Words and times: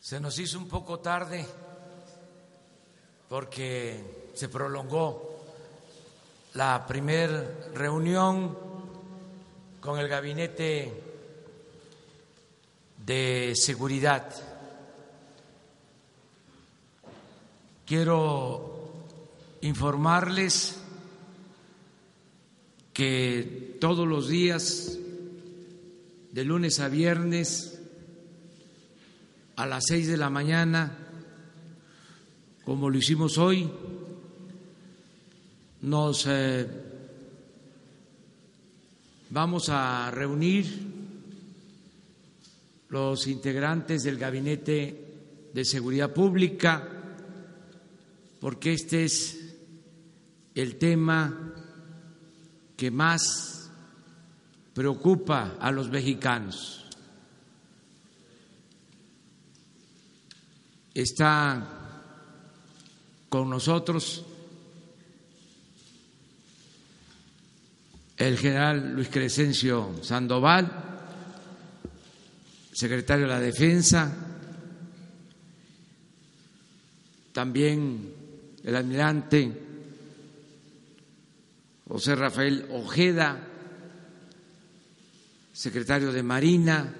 Se 0.00 0.20
nos 0.20 0.38
hizo 0.38 0.58
un 0.58 0.68
poco 0.68 1.00
tarde 1.00 1.44
porque 3.28 4.30
se 4.34 4.48
prolongó 4.48 5.44
la 6.52 6.86
primer 6.86 7.72
reunión 7.74 8.56
con 9.80 9.98
el 9.98 10.06
gabinete 10.06 11.02
de 13.04 13.54
seguridad. 13.56 14.32
Quiero 17.84 18.92
informarles 19.62 20.83
que 22.94 23.76
todos 23.80 24.06
los 24.06 24.28
días, 24.28 24.98
de 26.30 26.44
lunes 26.44 26.78
a 26.78 26.88
viernes, 26.88 27.80
a 29.56 29.66
las 29.66 29.84
seis 29.86 30.06
de 30.06 30.16
la 30.16 30.30
mañana, 30.30 30.96
como 32.64 32.88
lo 32.88 32.96
hicimos 32.96 33.36
hoy, 33.36 33.68
nos 35.82 36.26
eh, 36.28 36.66
vamos 39.30 39.68
a 39.70 40.10
reunir 40.12 40.66
los 42.90 43.26
integrantes 43.26 44.04
del 44.04 44.18
Gabinete 44.18 45.50
de 45.52 45.64
Seguridad 45.64 46.14
Pública, 46.14 46.88
porque 48.40 48.72
este 48.72 49.04
es 49.04 49.56
el 50.54 50.76
tema 50.76 51.53
que 52.84 52.90
más 52.90 53.70
preocupa 54.74 55.56
a 55.58 55.70
los 55.70 55.88
mexicanos. 55.88 56.84
Está 60.92 61.66
con 63.30 63.48
nosotros 63.48 64.22
el 68.18 68.36
general 68.36 68.92
Luis 68.92 69.08
Crescencio 69.08 69.94
Sandoval, 70.02 70.70
secretario 72.70 73.24
de 73.24 73.32
la 73.32 73.40
Defensa, 73.40 74.12
también 77.32 78.12
el 78.62 78.76
almirante 78.76 79.73
José 81.86 82.14
Rafael 82.14 82.66
Ojeda, 82.72 83.38
secretario 85.52 86.12
de 86.12 86.22
Marina, 86.22 86.94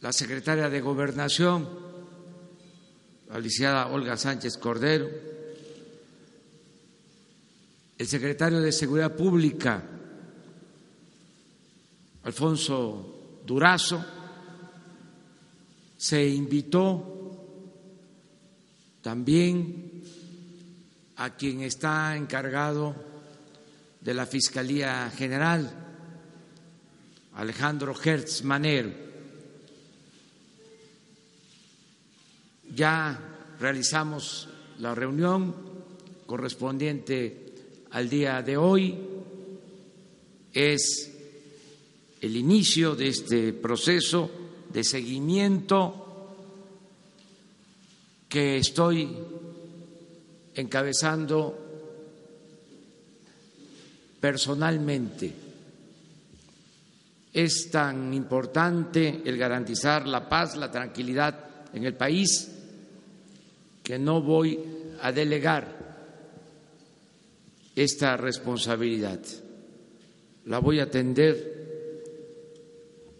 la 0.00 0.12
secretaria 0.12 0.68
de 0.68 0.80
Gobernación, 0.80 1.68
la 3.28 3.86
Olga 3.86 4.16
Sánchez 4.16 4.58
Cordero, 4.58 5.08
el 7.96 8.06
secretario 8.06 8.60
de 8.60 8.72
Seguridad 8.72 9.14
Pública, 9.14 9.82
Alfonso 12.24 13.40
Durazo, 13.46 14.04
se 15.96 16.26
invitó 16.26 17.14
también 19.00 20.02
a 21.16 21.30
quien 21.36 21.62
está 21.62 22.16
encargado 22.16 22.94
de 24.00 24.14
la 24.14 24.26
Fiscalía 24.26 25.10
General, 25.16 25.70
Alejandro 27.34 27.94
Hertz 28.02 28.42
Manero. 28.44 28.90
Ya 32.74 33.18
realizamos 33.60 34.48
la 34.78 34.94
reunión 34.94 35.54
correspondiente 36.26 37.54
al 37.92 38.08
día 38.08 38.42
de 38.42 38.56
hoy. 38.56 38.98
Es 40.52 41.10
el 42.20 42.36
inicio 42.36 42.94
de 42.94 43.08
este 43.08 43.52
proceso 43.52 44.30
de 44.72 44.82
seguimiento 44.82 46.04
que 48.28 48.58
estoy 48.58 49.16
encabezando 50.54 51.58
personalmente. 54.20 55.32
Es 57.32 57.70
tan 57.70 58.14
importante 58.14 59.22
el 59.24 59.36
garantizar 59.36 60.06
la 60.06 60.28
paz, 60.28 60.56
la 60.56 60.70
tranquilidad 60.70 61.66
en 61.74 61.84
el 61.84 61.94
país, 61.94 62.50
que 63.82 63.98
no 63.98 64.22
voy 64.22 64.58
a 65.02 65.12
delegar 65.12 65.84
esta 67.74 68.16
responsabilidad. 68.16 69.20
La 70.46 70.58
voy 70.60 70.78
a 70.78 70.84
atender 70.84 71.54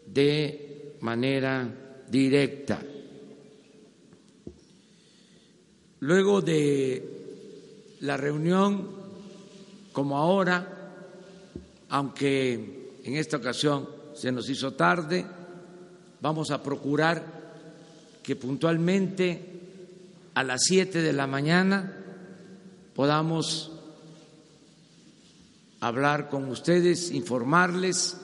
de 0.07 0.97
manera 1.01 1.69
directa. 2.09 2.81
Luego 6.01 6.41
de 6.41 7.24
la 8.05 8.19
reunión 8.19 8.87
como 9.93 10.19
ahora, 10.19 10.93
aunque 11.89 13.01
en 13.03 13.17
esta 13.17 13.39
ocasión 13.39 13.89
se 14.15 14.31
nos 14.31 14.49
hizo 14.51 14.75
tarde, 14.75 15.25
vamos 16.21 16.51
a 16.51 16.63
procurar 16.63 17.25
que 18.23 18.37
puntualmente 18.37 19.41
a 20.35 20.43
las 20.43 20.65
siete 20.65 21.01
de 21.01 21.15
la 21.15 21.27
mañana 21.27 21.97
podamos 22.95 23.73
hablar 25.81 26.29
con 26.29 26.51
ustedes, 26.51 27.11
informarles, 27.11 28.19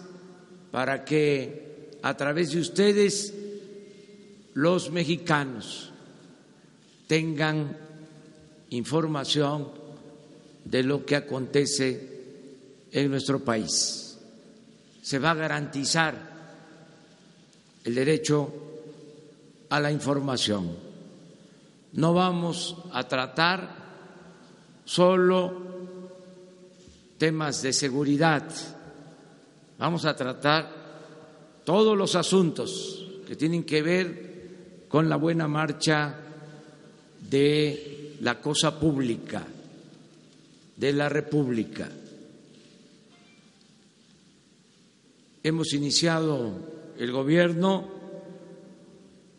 para 0.71 1.07
que 1.07 1.99
a 2.03 2.15
través 2.19 2.51
de 2.51 2.61
ustedes 2.61 3.33
los 4.53 4.91
mexicanos 4.91 5.91
tengan 7.07 7.90
información 8.71 9.69
de 10.65 10.83
lo 10.83 11.05
que 11.05 11.17
acontece 11.17 12.21
en 12.93 13.11
nuestro 13.11 13.41
país. 13.41 14.19
Se 15.03 15.19
va 15.19 15.33
a 15.33 15.35
garantizar 15.35 16.15
el 17.85 17.95
derecho 17.95 18.53
a 19.69 19.81
la 19.81 19.91
información. 19.91 20.77
No 21.93 22.15
vamos 22.15 22.77
a 22.93 23.07
tratar 23.09 23.77
solo 24.85 25.71
temas 27.19 27.63
de 27.63 27.73
seguridad, 27.73 28.45
vamos 29.79 30.05
a 30.05 30.17
tratar 30.17 30.81
todos 31.65 31.97
los 31.97 32.15
asuntos 32.15 33.07
que 33.27 33.37
tienen 33.37 33.65
que 33.65 33.83
ver 33.83 34.31
con 34.89 35.09
la 35.09 35.17
buena 35.17 35.47
marcha 35.47 36.15
de 37.29 38.00
la 38.21 38.41
cosa 38.41 38.79
pública 38.79 39.47
de 40.77 40.93
la 40.93 41.09
República. 41.09 41.89
Hemos 45.43 45.73
iniciado 45.73 46.93
el 46.99 47.13
gobierno 47.13 47.89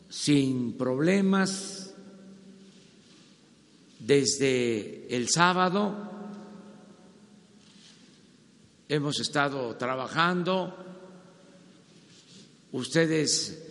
sin 0.09 0.73
problemas 0.73 1.93
desde 3.99 5.15
el 5.15 5.29
sábado. 5.29 6.09
Hemos 8.89 9.19
estado 9.19 9.75
trabajando. 9.77 10.75
Ustedes 12.71 13.61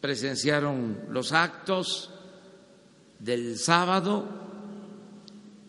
presenciaron 0.00 1.04
los 1.10 1.32
actos 1.32 2.13
del 3.24 3.58
sábado. 3.58 4.28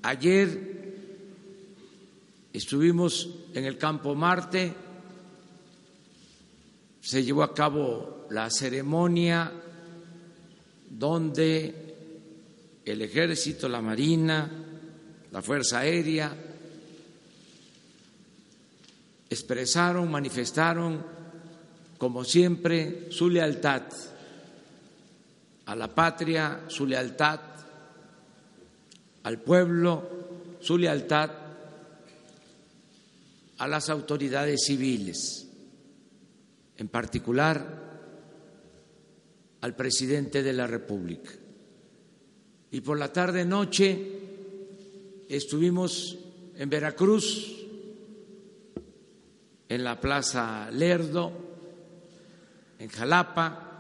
Ayer 0.01 0.75
estuvimos 2.51 3.29
en 3.53 3.63
el 3.63 3.77
campo 3.77 4.13
Marte, 4.13 4.73
se 6.99 7.23
llevó 7.23 7.43
a 7.43 7.53
cabo 7.53 8.27
la 8.29 8.49
ceremonia 8.49 9.53
donde 10.89 11.95
el 12.83 13.01
ejército, 13.01 13.69
la 13.69 13.81
marina, 13.81 14.51
la 15.31 15.41
Fuerza 15.41 15.79
Aérea 15.79 16.35
expresaron, 19.29 20.11
manifestaron, 20.11 21.01
como 21.97 22.25
siempre, 22.25 23.07
su 23.11 23.29
lealtad 23.29 23.83
a 25.65 25.75
la 25.75 25.93
patria, 25.93 26.65
su 26.67 26.85
lealtad 26.85 27.39
al 29.23 29.41
pueblo, 29.41 30.57
su 30.59 30.77
lealtad 30.77 31.31
a 33.57 33.67
las 33.67 33.89
autoridades 33.89 34.65
civiles, 34.65 35.47
en 36.77 36.87
particular 36.89 37.83
al 39.61 39.75
presidente 39.75 40.43
de 40.43 40.53
la 40.53 40.67
República. 40.67 41.31
Y 42.69 42.81
por 42.81 42.99
la 42.99 43.11
tarde 43.11 43.45
noche 43.45 44.11
estuvimos 45.27 46.19
en 46.55 46.69
Veracruz, 46.69 47.65
en 49.67 49.83
la 49.83 49.99
Plaza 49.99 50.69
Lerdo, 50.71 51.31
en 52.77 52.89
Jalapa, 52.89 53.74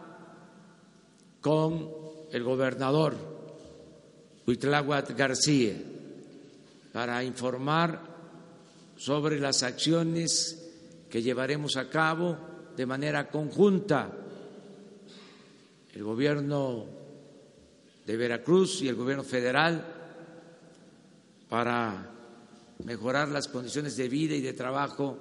con 1.45 1.91
el 2.31 2.43
gobernador 2.43 3.15
Huitláhuac 4.47 5.15
García 5.15 5.75
para 6.91 7.23
informar 7.23 8.01
sobre 8.97 9.39
las 9.39 9.61
acciones 9.61 10.71
que 11.07 11.21
llevaremos 11.21 11.77
a 11.77 11.87
cabo 11.87 12.35
de 12.75 12.87
manera 12.87 13.29
conjunta 13.29 14.09
el 15.93 16.03
gobierno 16.03 16.87
de 18.07 18.17
Veracruz 18.17 18.81
y 18.81 18.87
el 18.87 18.95
gobierno 18.95 19.23
federal 19.23 19.85
para 21.47 22.09
mejorar 22.85 23.27
las 23.27 23.49
condiciones 23.49 23.95
de 23.95 24.09
vida 24.09 24.33
y 24.33 24.41
de 24.41 24.53
trabajo 24.53 25.19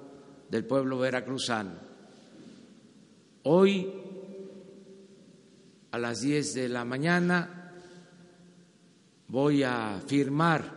del 0.49 0.65
pueblo 0.65 0.97
veracruzano. 0.97 1.73
Hoy, 3.43 4.04
a 5.95 5.97
las 5.97 6.19
10 6.19 6.55
de 6.55 6.67
la 6.67 6.83
mañana, 6.83 7.71
voy 9.29 9.63
a 9.63 10.01
firmar 10.05 10.75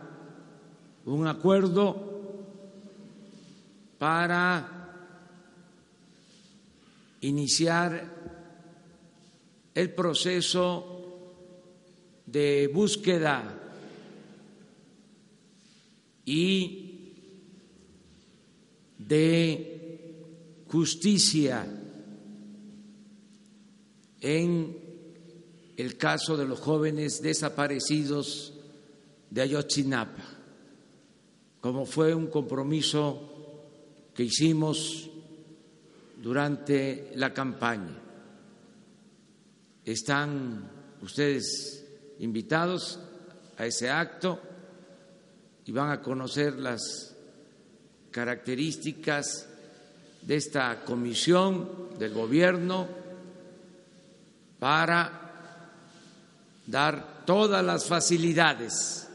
un 1.03 1.27
acuerdo 1.27 2.37
para 3.97 4.95
iniciar 7.19 8.01
el 9.75 9.93
proceso 9.93 11.01
de 12.25 12.69
búsqueda 12.73 13.59
y 16.23 17.11
de 18.97 20.63
justicia 20.69 21.67
en 24.21 24.78
el 25.79 25.95
caso 25.95 26.35
de 26.35 26.45
los 26.45 26.59
jóvenes 26.59 27.21
desaparecidos 27.21 28.53
de 29.29 29.41
Ayotzinapa, 29.41 30.25
como 31.61 31.85
fue 31.85 32.13
un 32.13 32.27
compromiso 32.27 33.69
que 34.13 34.23
hicimos 34.23 35.09
durante 36.21 37.13
la 37.15 37.33
campaña. 37.33 37.97
Están 39.85 40.69
ustedes 41.01 41.85
invitados 42.19 42.99
a 43.57 43.65
ese 43.65 43.89
acto 43.89 44.37
y 45.65 45.71
van 45.71 45.91
a 45.91 46.01
conocer 46.01 46.55
las 46.55 47.15
características 48.11 49.47
de 50.23 50.35
esta 50.35 50.83
comisión 50.83 51.97
del 51.97 52.13
gobierno 52.13 52.85
para 54.59 55.28
dar 56.69 57.23
todas 57.25 57.65
las 57.65 57.85
facilidades 57.85 59.07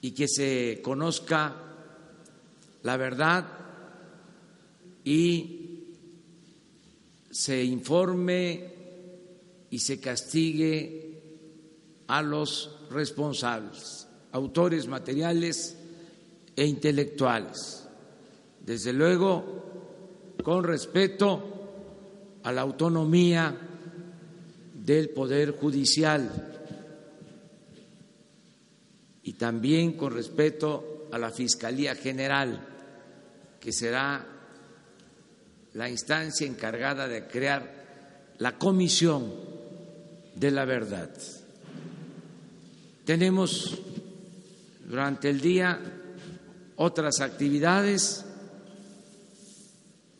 y 0.00 0.12
que 0.12 0.28
se 0.28 0.80
conozca 0.82 1.56
la 2.82 2.96
verdad 2.96 3.46
y 5.04 5.86
se 7.30 7.64
informe 7.64 8.74
y 9.70 9.78
se 9.78 10.00
castigue 10.00 11.20
a 12.06 12.22
los 12.22 12.78
responsables 12.90 14.06
autores 14.32 14.86
materiales 14.86 15.76
e 16.54 16.64
intelectuales. 16.64 17.88
Desde 18.64 18.92
luego, 18.92 20.34
con 20.42 20.62
respeto 20.62 21.42
a 22.42 22.52
la 22.52 22.60
autonomía 22.60 23.69
del 24.90 25.10
Poder 25.10 25.52
Judicial 25.52 26.28
y 29.22 29.34
también 29.34 29.92
con 29.92 30.12
respeto 30.12 31.06
a 31.12 31.18
la 31.18 31.30
Fiscalía 31.30 31.94
General, 31.94 32.66
que 33.60 33.70
será 33.70 34.26
la 35.74 35.88
instancia 35.88 36.44
encargada 36.44 37.06
de 37.06 37.28
crear 37.28 38.32
la 38.38 38.58
Comisión 38.58 39.32
de 40.34 40.50
la 40.50 40.64
Verdad. 40.64 41.10
Tenemos 43.04 43.78
durante 44.88 45.30
el 45.30 45.40
día 45.40 45.80
otras 46.74 47.20
actividades. 47.20 48.24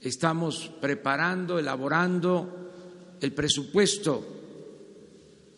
Estamos 0.00 0.70
preparando, 0.81 1.58
elaborando 1.58 2.70
el 3.20 3.32
presupuesto 3.32 4.37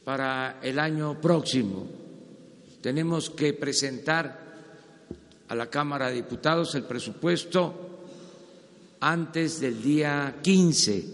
para 0.05 0.59
el 0.63 0.79
año 0.79 1.21
próximo. 1.21 1.87
Tenemos 2.81 3.31
que 3.31 3.53
presentar 3.53 4.43
a 5.49 5.55
la 5.55 5.69
Cámara 5.69 6.09
de 6.09 6.15
Diputados 6.15 6.75
el 6.75 6.85
presupuesto 6.85 8.07
antes 9.01 9.61
del 9.61 9.83
día 9.83 10.39
15. 10.43 11.05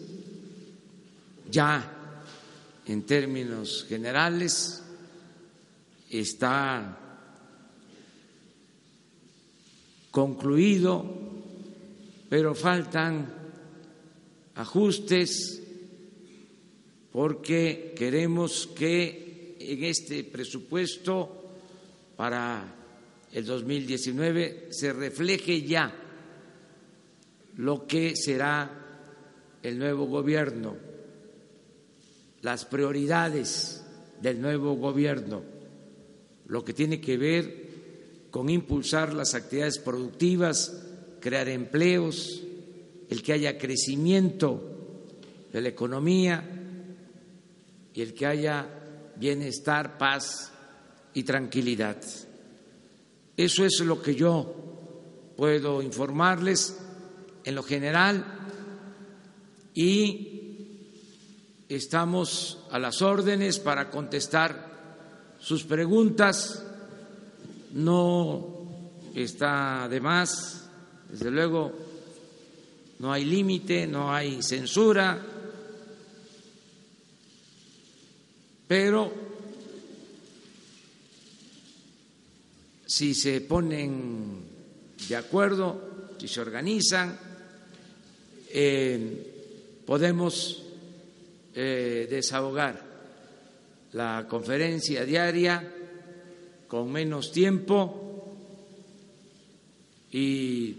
Ya 1.51 1.95
en 2.87 3.03
términos 3.03 3.85
generales 3.89 4.83
está 6.09 6.99
concluido, 10.11 11.05
pero 12.29 12.55
faltan 12.55 13.33
ajustes 14.55 15.63
porque 17.13 17.95
queremos 17.97 18.67
que 18.67 19.57
en 19.59 19.85
este 19.85 20.25
presupuesto 20.25 21.45
para 22.17 22.75
el 23.33 23.45
2019 23.45 24.69
se 24.71 24.93
refleje 24.93 25.63
ya 25.63 25.95
lo 27.57 27.87
que 27.87 28.15
será 28.15 28.71
el 29.63 29.79
nuevo 29.79 30.07
gobierno, 30.07 30.77
las 32.43 32.65
prioridades 32.65 33.85
del 34.23 34.41
nuevo 34.41 34.75
gobierno, 34.77 35.43
lo 36.47 36.65
que 36.65 36.73
tiene 36.73 37.01
que 37.01 37.17
ver 37.17 37.69
con 38.31 38.49
impulsar 38.49 39.15
las 39.15 39.35
actividades 39.35 39.79
productivas, 39.79 40.85
crear 41.21 41.49
empleos, 41.49 42.43
el 43.09 43.23
que 43.23 43.33
haya 43.33 43.59
crecimiento 43.59 44.63
de 45.53 45.61
la 45.63 45.69
economía 45.71 46.58
y 47.95 48.03
el 48.03 48.15
que 48.15 48.27
haya 48.27 48.67
bienestar, 49.17 49.99
paz 49.99 50.53
y 51.15 51.23
tranquilidad. 51.23 51.97
Eso 53.37 53.65
es 53.65 53.81
lo 53.81 54.03
que 54.03 54.15
yo 54.15 54.55
puedo 55.37 55.83
informarles 55.83 56.77
en 57.45 57.55
lo 57.55 57.63
general 57.63 58.25
y 59.75 60.39
estamos 61.69 62.59
a 62.71 62.79
las 62.79 63.03
órdenes 63.03 63.59
para 63.59 63.91
contestar 63.91 64.69
sus 65.39 65.65
preguntas 65.65 66.65
no 67.73 68.59
está 69.15 69.89
de 69.89 70.01
más, 70.01 70.69
desde 71.11 71.31
luego 71.31 71.73
no 72.99 73.13
hay 73.13 73.25
límite, 73.25 73.87
no 73.87 74.13
hay 74.13 74.43
censura, 74.43 75.21
pero 78.69 79.11
si 82.87 83.15
se 83.15 83.41
ponen 83.41 84.43
de 85.09 85.17
acuerdo, 85.17 86.15
si 86.19 86.29
se 86.29 86.41
organizan, 86.41 87.19
eh, 88.51 89.81
podemos 89.87 90.63
eh, 91.55 92.07
desahogar 92.11 92.87
la 93.93 94.27
conferencia 94.29 95.05
diaria 95.05 95.75
con 96.67 96.93
menos 96.93 97.33
tiempo 97.33 98.37
y 100.13 100.73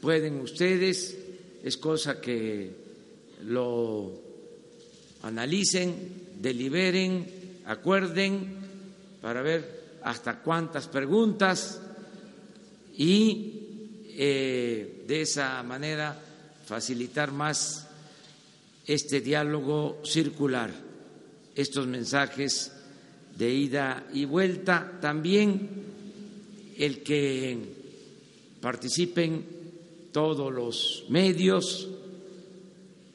pueden 0.00 0.40
ustedes, 0.40 1.16
es 1.62 1.76
cosa 1.78 2.20
que 2.20 2.70
lo 3.44 4.12
analicen, 5.22 6.29
deliberen, 6.40 7.60
acuerden 7.66 8.56
para 9.20 9.42
ver 9.42 9.98
hasta 10.02 10.40
cuántas 10.40 10.88
preguntas 10.88 11.80
y 12.96 13.60
eh, 14.16 15.04
de 15.06 15.22
esa 15.22 15.62
manera 15.62 16.18
facilitar 16.66 17.32
más 17.32 17.86
este 18.86 19.20
diálogo 19.20 20.00
circular, 20.04 20.70
estos 21.54 21.86
mensajes 21.86 22.72
de 23.36 23.50
ida 23.50 24.06
y 24.12 24.24
vuelta, 24.24 24.98
también 25.00 25.68
el 26.76 27.02
que 27.02 27.58
participen 28.60 29.44
todos 30.12 30.52
los 30.52 31.04
medios 31.08 31.88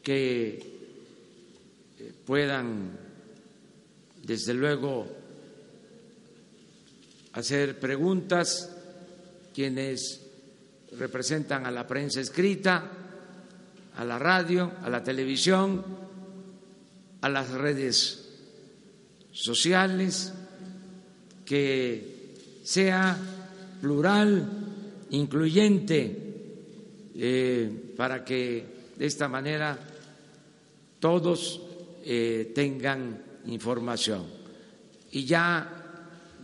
que 0.02 0.60
eh, 2.00 2.14
puedan, 2.26 2.98
desde 4.26 4.56
luego, 4.56 5.06
hacer 7.34 7.80
preguntas, 7.80 8.76
quienes 9.54 10.20
representan 10.98 11.68
a 11.68 11.72
la 11.72 11.86
prensa 11.86 12.22
escrita, 12.22 12.92
a 13.96 14.04
la 14.04 14.18
radio, 14.18 14.72
a 14.82 14.90
la 14.90 15.04
televisión, 15.04 15.86
a 17.22 17.30
las 17.30 17.52
redes 17.52 18.28
sociales, 19.32 20.34
que 21.46 22.34
sea 22.64 23.16
plural, 23.80 24.50
incluyente, 25.12 26.34
eh, 27.16 27.94
para 27.96 28.26
que 28.26 28.66
de 28.98 29.06
esta 29.06 29.30
manera 29.30 29.78
todos 31.00 31.62
eh, 32.04 32.52
tengan 32.56 33.35
información. 33.48 34.26
Y 35.12 35.26
ya 35.26 35.86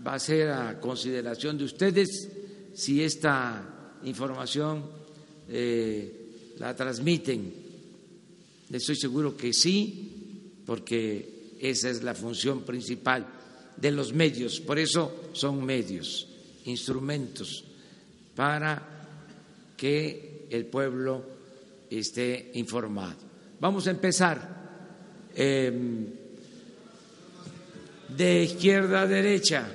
va 0.05 0.13
a 0.13 0.19
ser 0.19 0.49
a 0.49 0.79
consideración 0.79 1.57
de 1.57 1.65
ustedes 1.65 2.29
si 2.73 3.03
esta 3.03 3.99
información 4.03 4.83
eh, 5.49 6.53
la 6.57 6.75
transmiten. 6.75 7.53
Estoy 8.71 8.95
seguro 8.95 9.35
que 9.35 9.53
sí, 9.53 10.61
porque 10.65 11.55
esa 11.59 11.89
es 11.89 12.03
la 12.03 12.15
función 12.15 12.61
principal 12.63 13.27
de 13.75 13.91
los 13.91 14.13
medios. 14.13 14.59
Por 14.61 14.79
eso 14.79 15.29
son 15.33 15.63
medios, 15.65 16.27
instrumentos 16.65 17.65
para 18.35 18.87
que 19.75 20.47
el 20.49 20.65
pueblo 20.65 21.23
esté 21.89 22.51
informado. 22.55 23.17
Vamos 23.59 23.87
a 23.87 23.91
empezar 23.91 25.29
em, 25.35 26.20
de 28.17 28.43
izquierda 28.43 29.01
a 29.01 29.07
derecha. 29.07 29.71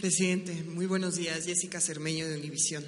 Presidente, 0.00 0.64
muy 0.64 0.86
buenos 0.86 1.16
días. 1.16 1.44
Jessica 1.44 1.80
Cermeño 1.80 2.26
de 2.28 2.38
Univisión. 2.38 2.84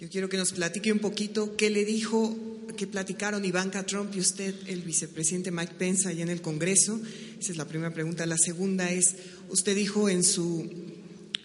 Yo 0.00 0.08
quiero 0.08 0.28
que 0.28 0.36
nos 0.36 0.52
platique 0.52 0.92
un 0.92 0.98
poquito 0.98 1.56
qué 1.56 1.70
le 1.70 1.84
dijo, 1.84 2.36
qué 2.76 2.86
platicaron 2.88 3.44
Ivanka 3.44 3.86
Trump 3.86 4.14
y 4.16 4.20
usted, 4.20 4.54
el 4.66 4.82
vicepresidente 4.82 5.52
Mike 5.52 5.74
Pence, 5.78 6.08
allá 6.08 6.24
en 6.24 6.30
el 6.30 6.42
Congreso. 6.42 7.00
Esa 7.38 7.52
es 7.52 7.56
la 7.56 7.68
primera 7.68 7.94
pregunta. 7.94 8.26
La 8.26 8.38
segunda 8.38 8.90
es, 8.90 9.14
usted 9.48 9.76
dijo 9.76 10.08
en 10.08 10.24
su 10.24 10.68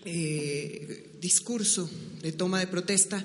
eh, 0.05 1.11
discurso 1.21 1.89
de 2.23 2.31
toma 2.31 2.59
de 2.59 2.67
protesta 2.67 3.23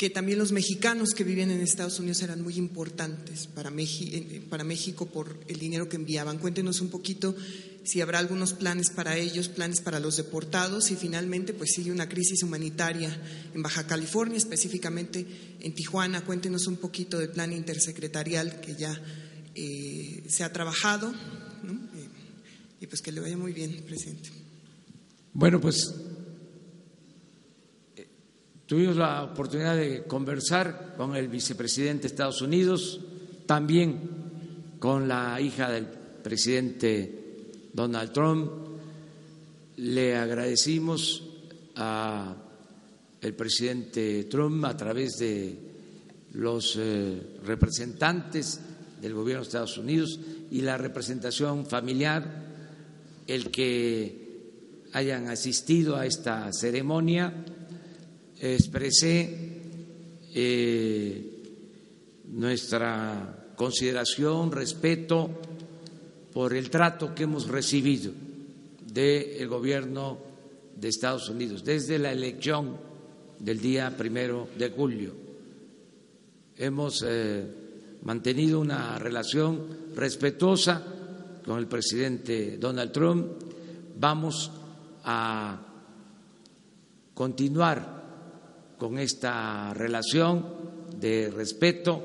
que 0.00 0.08
también 0.08 0.38
los 0.38 0.50
mexicanos 0.50 1.10
que 1.10 1.24
vivían 1.24 1.50
en 1.50 1.60
Estados 1.60 1.98
Unidos 1.98 2.22
eran 2.22 2.40
muy 2.40 2.56
importantes 2.56 3.46
para, 3.46 3.70
para 4.48 4.64
México 4.64 5.04
por 5.04 5.38
el 5.46 5.58
dinero 5.58 5.90
que 5.90 5.96
enviaban. 5.96 6.38
Cuéntenos 6.38 6.80
un 6.80 6.88
poquito 6.88 7.36
si 7.84 8.00
habrá 8.00 8.18
algunos 8.18 8.54
planes 8.54 8.88
para 8.88 9.18
ellos, 9.18 9.50
planes 9.50 9.82
para 9.82 10.00
los 10.00 10.16
deportados 10.16 10.90
y 10.90 10.96
finalmente 10.96 11.52
pues 11.52 11.72
sigue 11.74 11.92
una 11.92 12.08
crisis 12.08 12.42
humanitaria 12.42 13.14
en 13.54 13.62
Baja 13.62 13.86
California, 13.86 14.38
específicamente 14.38 15.26
en 15.60 15.74
Tijuana. 15.74 16.24
Cuéntenos 16.24 16.66
un 16.66 16.78
poquito 16.78 17.18
del 17.18 17.28
plan 17.28 17.52
intersecretarial 17.52 18.58
que 18.62 18.76
ya 18.76 18.98
eh, 19.54 20.24
se 20.30 20.44
ha 20.44 20.50
trabajado 20.50 21.10
eh, 21.10 22.08
y 22.80 22.86
pues 22.86 23.02
que 23.02 23.12
le 23.12 23.20
vaya 23.20 23.36
muy 23.36 23.52
bien, 23.52 23.82
presidente. 23.86 24.30
Bueno, 25.34 25.60
pues 25.60 25.92
tuvimos 28.70 28.94
la 28.94 29.24
oportunidad 29.24 29.74
de 29.74 30.04
conversar 30.04 30.94
con 30.96 31.16
el 31.16 31.26
vicepresidente 31.26 32.02
de 32.02 32.06
Estados 32.06 32.40
Unidos, 32.40 33.00
también 33.44 33.98
con 34.78 35.08
la 35.08 35.40
hija 35.40 35.68
del 35.68 35.86
presidente 35.86 37.48
Donald 37.72 38.12
Trump. 38.12 38.52
Le 39.78 40.14
agradecimos 40.14 41.24
a 41.74 42.36
el 43.20 43.34
presidente 43.34 44.28
Trump 44.30 44.64
a 44.64 44.76
través 44.76 45.18
de 45.18 45.58
los 46.34 46.78
eh, 46.78 47.40
representantes 47.44 48.60
del 49.02 49.14
gobierno 49.14 49.42
de 49.42 49.48
Estados 49.48 49.78
Unidos 49.78 50.20
y 50.52 50.60
la 50.60 50.78
representación 50.78 51.66
familiar 51.66 52.46
el 53.26 53.50
que 53.50 54.86
hayan 54.92 55.26
asistido 55.26 55.96
a 55.96 56.06
esta 56.06 56.52
ceremonia. 56.52 57.34
Expresé 58.40 59.38
eh, 60.34 61.42
nuestra 62.28 63.52
consideración, 63.54 64.50
respeto 64.50 65.28
por 66.32 66.54
el 66.54 66.70
trato 66.70 67.14
que 67.14 67.24
hemos 67.24 67.48
recibido 67.48 68.12
del 68.86 69.46
gobierno 69.46 70.18
de 70.74 70.88
Estados 70.88 71.28
Unidos 71.28 71.64
desde 71.64 71.98
la 71.98 72.12
elección 72.12 72.78
del 73.38 73.60
día 73.60 73.94
primero 73.94 74.48
de 74.56 74.70
julio. 74.70 75.12
Hemos 76.56 77.04
eh, 77.06 77.44
mantenido 78.04 78.60
una 78.60 78.98
relación 78.98 79.92
respetuosa 79.94 80.82
con 81.44 81.58
el 81.58 81.66
presidente 81.66 82.56
Donald 82.56 82.92
Trump. 82.92 83.26
Vamos 83.98 84.50
a 85.04 85.60
continuar 87.12 87.99
con 88.80 88.98
esta 88.98 89.74
relación 89.74 90.42
de 90.98 91.30
respeto 91.30 92.02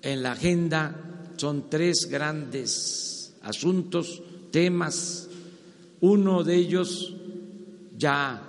en 0.00 0.22
la 0.22 0.32
agenda 0.32 1.32
son 1.36 1.68
tres 1.68 2.06
grandes 2.08 3.34
asuntos, 3.42 4.22
temas. 4.52 5.28
Uno 6.02 6.44
de 6.44 6.54
ellos 6.54 7.12
ya 7.98 8.40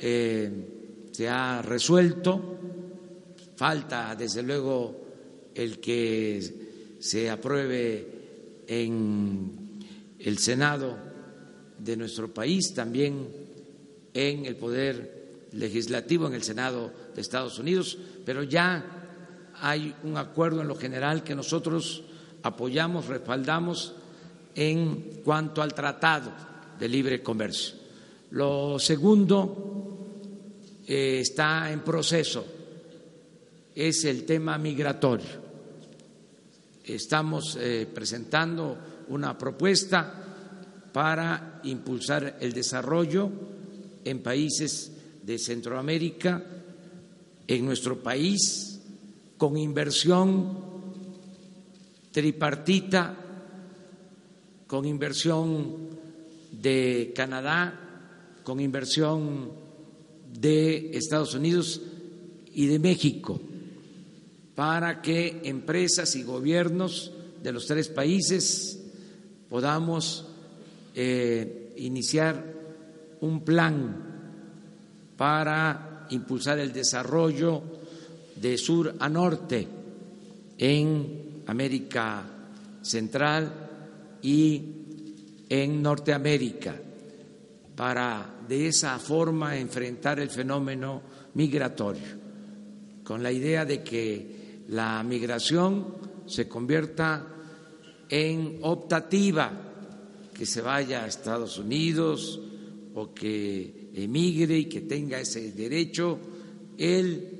eh, 0.00 1.10
se 1.12 1.28
ha 1.28 1.60
resuelto, 1.60 2.56
falta 3.54 4.16
desde 4.16 4.42
luego 4.42 5.08
el 5.54 5.78
que 5.78 6.96
se 6.98 7.28
apruebe 7.28 8.62
en 8.66 9.82
el 10.18 10.38
Senado 10.38 10.96
de 11.78 11.96
nuestro 11.98 12.32
país, 12.32 12.72
también 12.72 13.28
en 14.14 14.46
el 14.46 14.56
Poder 14.56 15.17
Legislativo, 15.52 16.26
en 16.26 16.34
el 16.34 16.42
Senado 16.42 16.92
de 17.14 17.20
Estados 17.20 17.58
Unidos, 17.58 17.98
pero 18.24 18.42
ya 18.42 18.84
hay 19.60 19.94
un 20.04 20.16
acuerdo 20.16 20.60
en 20.60 20.68
lo 20.68 20.76
general 20.76 21.24
que 21.24 21.34
nosotros 21.34 22.02
apoyamos, 22.42 23.06
respaldamos 23.06 23.94
en 24.54 25.20
cuanto 25.24 25.62
al 25.62 25.74
tratado 25.74 26.32
de 26.78 26.88
libre 26.88 27.22
comercio. 27.22 27.76
Lo 28.30 28.78
segundo 28.78 29.98
eh, 30.86 31.20
está 31.20 31.70
en 31.72 31.80
proceso, 31.80 32.44
es 33.74 34.04
el 34.04 34.24
tema 34.24 34.58
migratorio. 34.58 35.48
Estamos 36.84 37.56
eh, 37.60 37.86
presentando 37.92 38.78
una 39.08 39.36
propuesta 39.36 40.24
para 40.92 41.60
impulsar 41.64 42.38
el 42.40 42.52
desarrollo 42.52 43.30
en 44.04 44.20
países 44.20 44.92
de 45.28 45.38
Centroamérica, 45.38 46.42
en 47.46 47.66
nuestro 47.66 48.02
país, 48.02 48.80
con 49.36 49.58
inversión 49.58 50.56
tripartita, 52.10 53.14
con 54.66 54.86
inversión 54.86 55.90
de 56.50 57.12
Canadá, 57.14 58.40
con 58.42 58.58
inversión 58.58 59.52
de 60.32 60.96
Estados 60.96 61.34
Unidos 61.34 61.82
y 62.54 62.64
de 62.64 62.78
México, 62.78 63.38
para 64.54 65.02
que 65.02 65.42
empresas 65.44 66.16
y 66.16 66.22
gobiernos 66.22 67.12
de 67.42 67.52
los 67.52 67.66
tres 67.66 67.88
países 67.88 68.80
podamos 69.50 70.24
eh, 70.94 71.74
iniciar 71.76 72.54
un 73.20 73.44
plan 73.44 74.07
para 75.18 76.06
impulsar 76.10 76.60
el 76.60 76.72
desarrollo 76.72 77.60
de 78.36 78.56
sur 78.56 78.94
a 78.98 79.08
norte 79.08 79.66
en 80.56 81.42
América 81.46 82.24
Central 82.80 83.52
y 84.22 84.62
en 85.48 85.82
Norteamérica. 85.82 86.74
para 87.74 88.42
de 88.48 88.66
esa 88.66 88.98
forma 88.98 89.56
enfrentar 89.56 90.18
el 90.18 90.30
fenómeno 90.30 91.00
migratorio, 91.34 92.08
con 93.04 93.22
la 93.22 93.30
idea 93.30 93.64
de 93.64 93.84
que 93.84 94.64
la 94.70 95.00
migración 95.04 95.94
se 96.26 96.48
convierta 96.48 97.24
en 98.08 98.58
optativa, 98.62 99.52
que 100.34 100.44
se 100.44 100.60
vaya 100.60 101.04
a 101.04 101.06
Estados 101.06 101.56
Unidos 101.58 102.40
o 102.96 103.14
que 103.14 103.77
emigre 104.04 104.58
y 104.58 104.64
que 104.66 104.82
tenga 104.82 105.20
ese 105.20 105.52
derecho, 105.52 106.18
el 106.76 107.38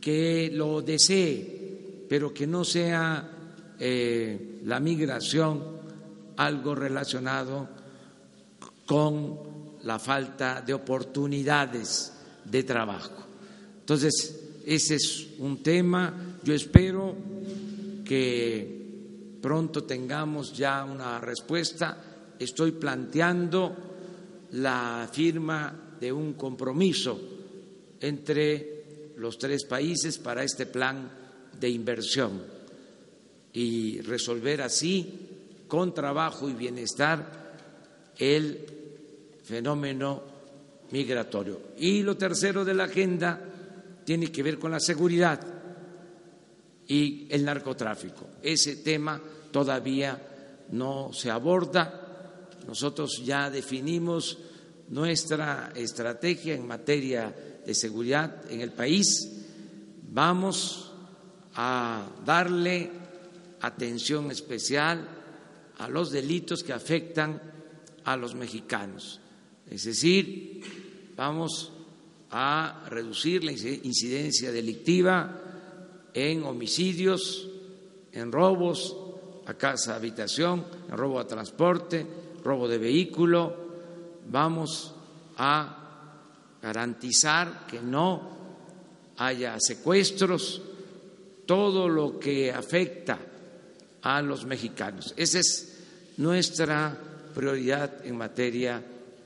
que 0.00 0.50
lo 0.52 0.82
desee, 0.82 2.06
pero 2.08 2.34
que 2.34 2.46
no 2.46 2.64
sea 2.64 3.30
eh, 3.78 4.58
la 4.64 4.80
migración 4.80 5.62
algo 6.36 6.74
relacionado 6.74 7.68
con 8.86 9.38
la 9.84 9.98
falta 9.98 10.60
de 10.60 10.74
oportunidades 10.74 12.12
de 12.44 12.62
trabajo. 12.64 13.22
Entonces, 13.80 14.60
ese 14.66 14.96
es 14.96 15.28
un 15.38 15.62
tema. 15.62 16.38
Yo 16.42 16.54
espero 16.54 17.14
que 18.04 18.82
pronto 19.40 19.84
tengamos 19.84 20.56
ya 20.56 20.84
una 20.84 21.20
respuesta. 21.20 22.34
Estoy 22.38 22.72
planteando 22.72 23.91
la 24.52 25.08
firma 25.10 25.96
de 26.00 26.12
un 26.12 26.34
compromiso 26.34 27.18
entre 28.00 29.12
los 29.16 29.38
tres 29.38 29.64
países 29.64 30.18
para 30.18 30.42
este 30.42 30.66
plan 30.66 31.10
de 31.58 31.68
inversión 31.68 32.42
y 33.52 34.00
resolver 34.00 34.62
así, 34.62 35.28
con 35.68 35.94
trabajo 35.94 36.48
y 36.48 36.54
bienestar, 36.54 37.52
el 38.18 38.66
fenómeno 39.44 40.22
migratorio. 40.90 41.60
Y 41.78 42.02
lo 42.02 42.16
tercero 42.16 42.64
de 42.64 42.74
la 42.74 42.84
agenda 42.84 43.40
tiene 44.04 44.30
que 44.30 44.42
ver 44.42 44.58
con 44.58 44.72
la 44.72 44.80
seguridad 44.80 45.40
y 46.88 47.26
el 47.30 47.44
narcotráfico. 47.44 48.26
Ese 48.42 48.76
tema 48.76 49.20
todavía 49.50 50.20
no 50.72 51.12
se 51.12 51.30
aborda. 51.30 52.01
Nosotros 52.66 53.22
ya 53.24 53.50
definimos 53.50 54.38
nuestra 54.88 55.72
estrategia 55.74 56.54
en 56.54 56.66
materia 56.66 57.34
de 57.64 57.74
seguridad 57.74 58.50
en 58.50 58.60
el 58.60 58.72
país. 58.72 59.06
Vamos 60.10 60.92
a 61.54 62.08
darle 62.24 62.90
atención 63.60 64.30
especial 64.30 65.08
a 65.78 65.88
los 65.88 66.10
delitos 66.10 66.62
que 66.62 66.72
afectan 66.72 67.40
a 68.04 68.16
los 68.16 68.34
mexicanos. 68.34 69.20
Es 69.70 69.84
decir, 69.84 70.60
vamos 71.16 71.72
a 72.30 72.84
reducir 72.88 73.44
la 73.44 73.52
incidencia 73.52 74.50
delictiva 74.50 75.40
en 76.14 76.44
homicidios, 76.44 77.48
en 78.12 78.32
robos 78.32 78.96
a 79.46 79.54
casa, 79.54 79.96
habitación, 79.96 80.64
en 80.88 80.96
robo 80.96 81.18
a 81.18 81.26
transporte, 81.26 82.06
robo 82.42 82.68
de 82.68 82.78
vehículo. 82.78 83.54
Vamos 84.30 84.94
a 85.36 85.78
garantizar 86.60 87.66
que 87.66 87.80
no 87.80 88.30
haya 89.16 89.58
secuestros, 89.60 90.62
todo 91.46 91.88
lo 91.88 92.18
que 92.18 92.52
afecta 92.52 93.18
a 94.02 94.22
los 94.22 94.44
mexicanos. 94.46 95.12
Esa 95.16 95.40
es 95.40 95.78
nuestra 96.16 96.96
prioridad 97.34 98.04
en 98.06 98.16
materia 98.16 98.82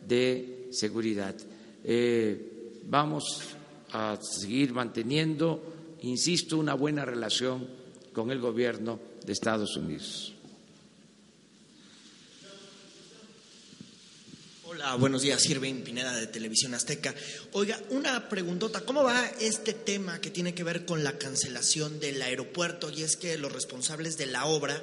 de 0.06 0.68
seguridad. 0.70 1.34
Eh, 1.84 2.80
vamos 2.84 3.42
a 3.92 4.18
seguir 4.20 4.72
manteniendo, 4.72 5.62
insisto, 6.02 6.58
una 6.58 6.74
buena 6.74 7.04
relación 7.04 7.66
con 8.12 8.30
el 8.30 8.40
gobierno 8.40 8.98
de 9.24 9.32
Estados 9.32 9.76
Unidos. 9.76 10.35
Buenos 14.98 15.22
días, 15.22 15.40
Sirven 15.42 15.82
Pineda 15.82 16.14
de 16.14 16.26
Televisión 16.26 16.74
Azteca. 16.74 17.14
Oiga, 17.52 17.80
una 17.90 18.28
preguntota, 18.28 18.82
¿cómo 18.82 19.02
va 19.02 19.26
este 19.40 19.72
tema 19.72 20.20
que 20.20 20.30
tiene 20.30 20.54
que 20.54 20.64
ver 20.64 20.84
con 20.84 21.02
la 21.02 21.18
cancelación 21.18 21.98
del 21.98 22.20
aeropuerto? 22.20 22.90
Y 22.90 23.02
es 23.02 23.16
que 23.16 23.38
los 23.38 23.52
responsables 23.52 24.18
de 24.18 24.26
la 24.26 24.44
obra 24.44 24.82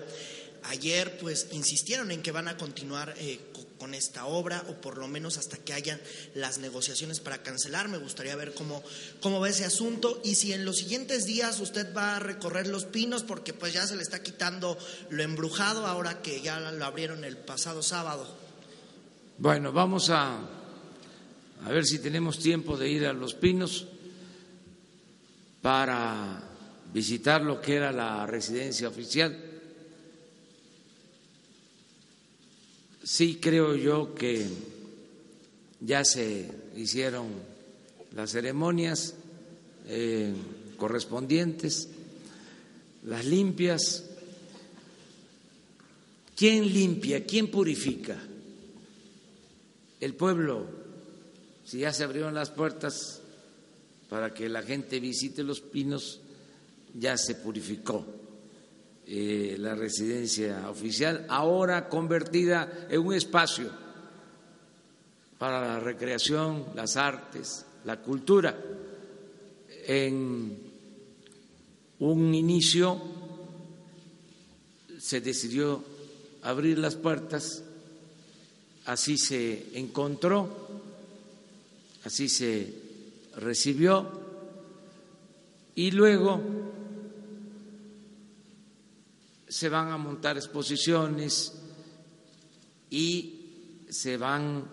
ayer 0.64 1.18
pues 1.20 1.48
insistieron 1.52 2.12
en 2.12 2.22
que 2.22 2.32
van 2.32 2.48
a 2.48 2.58
continuar 2.58 3.14
eh, 3.18 3.40
con 3.78 3.94
esta 3.94 4.26
obra 4.26 4.64
o 4.70 4.82
por 4.82 4.98
lo 4.98 5.08
menos 5.08 5.38
hasta 5.38 5.58
que 5.58 5.74
hayan 5.74 6.02
las 6.34 6.58
negociaciones 6.58 7.20
para 7.20 7.44
cancelar. 7.44 7.88
Me 7.88 7.98
gustaría 7.98 8.36
ver 8.36 8.54
cómo, 8.54 8.84
cómo 9.22 9.40
va 9.40 9.50
ese 9.50 9.66
asunto 9.66 10.22
y 10.24 10.36
si 10.36 10.54
en 10.54 10.66
los 10.66 10.78
siguientes 10.78 11.26
días 11.26 11.60
usted 11.60 11.94
va 11.96 12.16
a 12.16 12.20
recorrer 12.20 12.68
los 12.68 12.86
pinos 12.86 13.24
porque 13.24 13.54
pues 13.54 13.74
ya 13.74 13.86
se 13.86 13.96
le 13.96 14.02
está 14.02 14.24
quitando 14.24 14.78
lo 15.10 15.24
embrujado 15.24 15.86
ahora 15.86 16.22
que 16.22 16.42
ya 16.42 16.60
lo 16.60 16.86
abrieron 16.86 17.24
el 17.26 17.38
pasado 17.38 17.84
sábado. 17.84 18.43
Bueno, 19.38 19.72
vamos 19.72 20.10
a, 20.10 20.38
a 21.66 21.70
ver 21.70 21.86
si 21.86 22.00
tenemos 22.00 22.40
tiempo 22.40 22.78
de 22.78 22.90
ir 22.90 23.06
a 23.06 23.14
los 23.14 23.34
pinos 23.34 23.88
para 25.62 26.44
visitar 26.94 27.42
lo 27.42 27.62
que 27.62 27.76
era 27.76 27.92
la 27.92 28.26
residencia 28.26 28.88
oficial 28.88 29.52
Sí 33.04 33.38
creo 33.42 33.76
yo 33.76 34.16
que 34.16 34.48
ya 35.82 36.06
se 36.06 36.50
hicieron 36.78 37.28
las 38.16 38.32
ceremonias 38.32 39.16
eh, 39.88 40.34
correspondientes, 40.78 41.90
las 43.04 43.26
limpias. 43.26 44.06
¿Quién 46.38 46.72
limpia? 46.72 47.26
¿Quién 47.26 47.52
purifica? 47.52 48.18
El 50.00 50.16
pueblo, 50.16 50.66
si 51.64 51.80
ya 51.80 51.94
se 51.94 52.04
abrieron 52.04 52.34
las 52.34 52.50
puertas 52.50 53.22
para 54.10 54.34
que 54.34 54.50
la 54.50 54.62
gente 54.62 55.00
visite 55.00 55.44
los 55.44 55.62
pinos, 55.62 56.22
ya 56.94 57.18
se 57.18 57.36
purificó 57.36 58.06
eh, 59.06 59.56
la 59.60 59.76
residencia 59.76 60.70
oficial, 60.70 61.26
ahora 61.30 61.90
convertida 61.90 62.88
en 62.90 63.02
un 63.02 63.14
espacio 63.14 63.70
para 65.38 65.60
la 65.60 65.80
recreación, 65.80 66.68
las 66.76 66.96
artes, 66.96 67.66
la 67.84 68.00
cultura. 68.00 68.58
En 69.86 70.58
un 72.00 72.34
inicio 72.34 73.02
se 75.00 75.20
decidió 75.20 75.84
abrir 76.44 76.78
las 76.78 76.96
puertas, 76.96 77.64
así 78.86 79.18
se 79.18 79.78
encontró, 79.78 80.50
así 82.04 82.30
se 82.30 82.74
recibió. 83.38 84.22
Y 85.76 85.92
luego 85.92 86.42
se 89.48 89.70
van 89.70 89.92
a 89.92 89.98
montar 89.98 90.38
exposiciones 90.38 91.54
y 92.90 93.86
se 93.90 94.18
van 94.18 94.66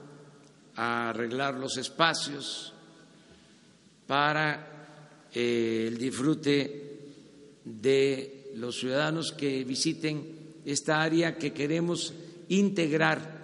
a 0.77 1.11
arreglar 1.11 1.55
los 1.55 1.77
espacios 1.77 2.73
para 4.07 5.29
eh, 5.33 5.87
el 5.89 5.99
disfrute 5.99 6.99
de 7.65 8.53
los 8.57 8.79
ciudadanos 8.79 9.33
que 9.33 9.65
visiten 9.65 10.39
esta 10.65 11.01
área 11.01 11.37
que 11.37 11.53
queremos 11.53 12.13
integrar 12.49 13.40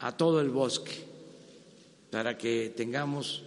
a 0.00 0.16
todo 0.16 0.40
el 0.40 0.50
bosque 0.50 1.04
para 2.10 2.36
que 2.36 2.72
tengamos 2.76 3.42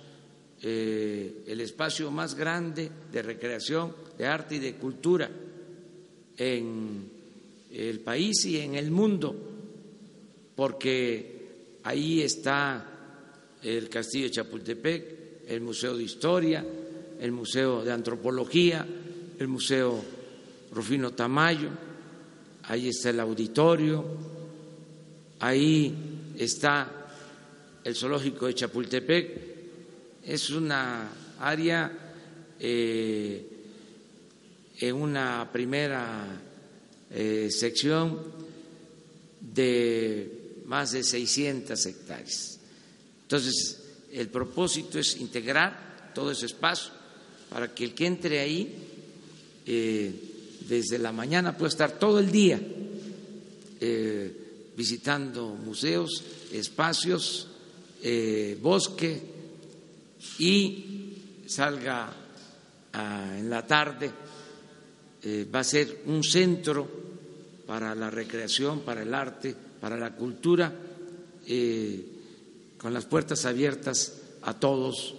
eh, 0.61 1.43
el 1.47 1.59
espacio 1.61 2.09
más 2.09 2.35
grande 2.35 2.89
de 3.11 3.21
recreación, 3.21 3.93
de 4.17 4.25
arte 4.25 4.55
y 4.55 4.59
de 4.59 4.75
cultura 4.75 5.29
en 6.37 7.09
el 7.71 7.99
país 7.99 8.45
y 8.45 8.59
en 8.59 8.75
el 8.75 8.89
mundo, 8.89 9.35
porque 10.55 11.79
ahí 11.83 12.21
está 12.21 12.89
el 13.61 13.89
Castillo 13.89 14.25
de 14.25 14.31
Chapultepec, 14.31 15.05
el 15.47 15.61
Museo 15.61 15.97
de 15.97 16.03
Historia, 16.03 16.65
el 17.19 17.31
Museo 17.31 17.83
de 17.83 17.91
Antropología, 17.91 18.85
el 19.39 19.47
Museo 19.47 20.01
Rufino 20.71 21.11
Tamayo, 21.11 21.69
ahí 22.63 22.89
está 22.89 23.09
el 23.09 23.19
auditorio, 23.19 24.05
ahí 25.39 26.12
está 26.37 26.91
el 27.83 27.95
Zoológico 27.95 28.47
de 28.47 28.55
Chapultepec, 28.55 29.37
es 30.23 30.49
una 30.49 31.09
área 31.39 31.91
eh, 32.59 33.45
en 34.79 34.95
una 34.95 35.49
primera 35.51 36.41
eh, 37.11 37.49
sección 37.51 38.19
de 39.39 40.61
más 40.65 40.93
de 40.93 41.03
600 41.03 41.85
hectáreas. 41.85 42.59
Entonces, 43.23 43.81
el 44.11 44.29
propósito 44.29 44.99
es 44.99 45.17
integrar 45.17 46.11
todo 46.13 46.31
ese 46.31 46.45
espacio 46.45 46.91
para 47.49 47.73
que 47.73 47.83
el 47.83 47.93
que 47.93 48.05
entre 48.05 48.39
ahí 48.39 48.75
eh, 49.65 50.13
desde 50.67 50.97
la 50.99 51.11
mañana 51.11 51.57
pueda 51.57 51.69
estar 51.69 51.99
todo 51.99 52.19
el 52.19 52.31
día 52.31 52.59
eh, 53.79 54.42
visitando 54.75 55.49
museos, 55.49 56.23
espacios, 56.51 57.47
eh, 58.01 58.57
bosque 58.61 59.21
y 60.39 61.41
salga 61.45 62.11
en 62.93 63.49
la 63.49 63.65
tarde. 63.65 64.11
va 65.53 65.59
a 65.59 65.63
ser 65.63 66.03
un 66.07 66.23
centro 66.23 66.87
para 67.65 67.95
la 67.95 68.09
recreación, 68.09 68.81
para 68.81 69.03
el 69.03 69.13
arte, 69.13 69.55
para 69.79 69.97
la 69.97 70.13
cultura, 70.15 70.71
con 72.77 72.93
las 72.93 73.05
puertas 73.05 73.45
abiertas 73.45 74.13
a 74.41 74.53
todos 74.53 75.15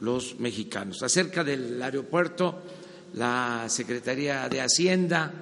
los 0.00 0.38
mexicanos. 0.40 1.02
Acerca 1.02 1.44
del 1.44 1.80
aeropuerto, 1.80 2.62
la 3.14 3.66
Secretaría 3.68 4.48
de 4.48 4.60
Hacienda 4.60 5.32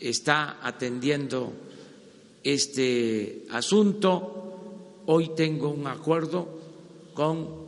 está 0.00 0.58
atendiendo 0.60 1.52
este 2.42 3.46
asunto. 3.50 5.02
Hoy 5.06 5.34
tengo 5.34 5.70
un 5.70 5.86
acuerdo 5.86 6.48
con 7.14 7.62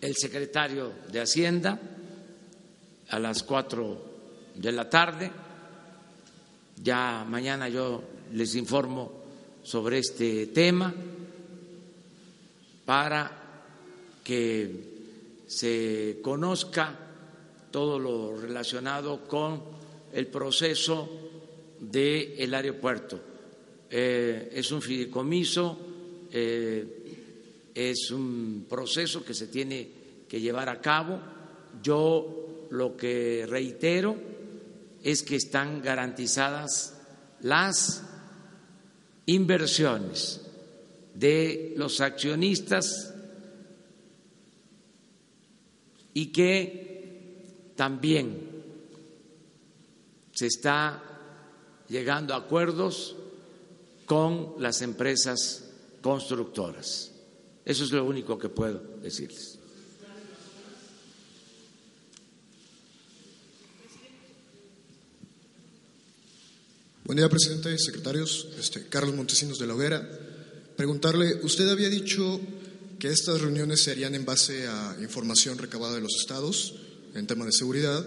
el 0.00 0.14
secretario 0.16 0.92
de 1.10 1.20
Hacienda 1.20 1.80
a 3.08 3.18
las 3.18 3.42
cuatro 3.42 3.96
de 4.54 4.72
la 4.72 4.88
tarde. 4.88 5.30
Ya 6.82 7.24
mañana 7.28 7.68
yo 7.68 8.02
les 8.32 8.54
informo 8.54 9.12
sobre 9.62 9.98
este 9.98 10.48
tema 10.48 10.92
para 12.84 13.30
que 14.22 14.94
se 15.46 16.18
conozca 16.22 16.98
todo 17.70 17.98
lo 17.98 18.36
relacionado 18.36 19.26
con 19.26 19.62
el 20.12 20.26
proceso 20.26 21.08
del 21.80 22.54
aeropuerto. 22.54 23.33
Eh, 23.90 24.50
es 24.52 24.72
un 24.72 24.82
fideicomiso, 24.82 25.78
eh, 26.32 27.72
es 27.74 28.10
un 28.10 28.66
proceso 28.68 29.24
que 29.24 29.34
se 29.34 29.48
tiene 29.48 29.88
que 30.28 30.40
llevar 30.40 30.68
a 30.68 30.80
cabo. 30.80 31.20
Yo 31.82 32.66
lo 32.70 32.96
que 32.96 33.46
reitero 33.48 34.16
es 35.02 35.22
que 35.22 35.36
están 35.36 35.82
garantizadas 35.82 36.98
las 37.40 38.02
inversiones 39.26 40.40
de 41.14 41.74
los 41.76 42.00
accionistas 42.00 43.14
y 46.14 46.26
que 46.26 47.72
también 47.76 48.40
se 50.32 50.46
está 50.46 51.02
llegando 51.88 52.34
a 52.34 52.38
acuerdos 52.38 53.16
con 54.06 54.54
las 54.58 54.82
empresas 54.82 55.64
constructoras. 56.00 57.10
Eso 57.64 57.84
es 57.84 57.90
lo 57.92 58.04
único 58.04 58.38
que 58.38 58.48
puedo 58.48 58.82
decirles. 59.02 59.58
Buen 67.04 67.18
día, 67.18 67.28
presidente 67.28 67.78
secretarios. 67.78 68.48
Este, 68.58 68.86
Carlos 68.88 69.14
Montesinos 69.14 69.58
de 69.58 69.66
la 69.66 69.74
Hoguera. 69.74 70.08
Preguntarle, 70.76 71.40
usted 71.42 71.68
había 71.68 71.90
dicho 71.90 72.40
que 72.98 73.08
estas 73.08 73.42
reuniones 73.42 73.82
se 73.82 73.90
harían 73.90 74.14
en 74.14 74.24
base 74.24 74.66
a 74.66 74.96
información 75.00 75.58
recabada 75.58 75.94
de 75.94 76.00
los 76.00 76.16
estados 76.18 76.74
en 77.14 77.26
tema 77.26 77.44
de 77.44 77.52
seguridad 77.52 78.04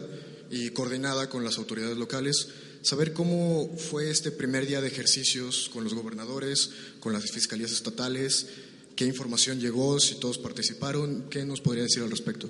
y 0.49 0.71
coordinada 0.71 1.29
con 1.29 1.43
las 1.43 1.57
autoridades 1.59 1.97
locales. 1.97 2.47
Saber 2.81 3.13
cómo 3.13 3.69
fue 3.77 4.09
este 4.09 4.31
primer 4.31 4.65
día 4.67 4.81
de 4.81 4.87
ejercicios 4.87 5.69
con 5.73 5.83
los 5.83 5.93
gobernadores, 5.93 6.71
con 6.99 7.13
las 7.13 7.29
fiscalías 7.31 7.71
estatales, 7.71 8.47
qué 8.95 9.05
información 9.05 9.59
llegó, 9.59 9.99
si 9.99 10.15
todos 10.15 10.37
participaron, 10.37 11.25
¿qué 11.29 11.45
nos 11.45 11.61
podría 11.61 11.83
decir 11.83 12.03
al 12.03 12.11
respecto? 12.11 12.49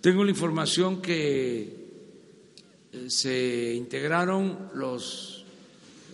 Tengo 0.00 0.24
la 0.24 0.30
información 0.30 1.02
que 1.02 1.86
eh, 2.92 3.06
se 3.08 3.74
integraron 3.74 4.70
los 4.74 5.44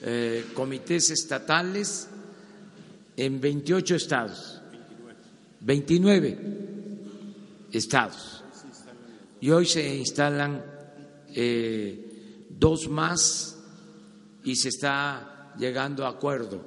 eh, 0.02 0.44
comités 0.54 1.10
estatales 1.10 2.08
en 3.16 3.40
28 3.40 3.94
estados 3.94 4.62
29 5.64 6.38
estados. 7.72 8.42
Y 9.40 9.50
hoy 9.50 9.66
se 9.66 9.96
instalan 9.96 10.62
eh, 11.34 12.11
dos 12.58 12.88
más 12.88 13.58
y 14.44 14.56
se 14.56 14.68
está 14.68 15.54
llegando 15.58 16.06
a 16.06 16.10
acuerdo 16.10 16.64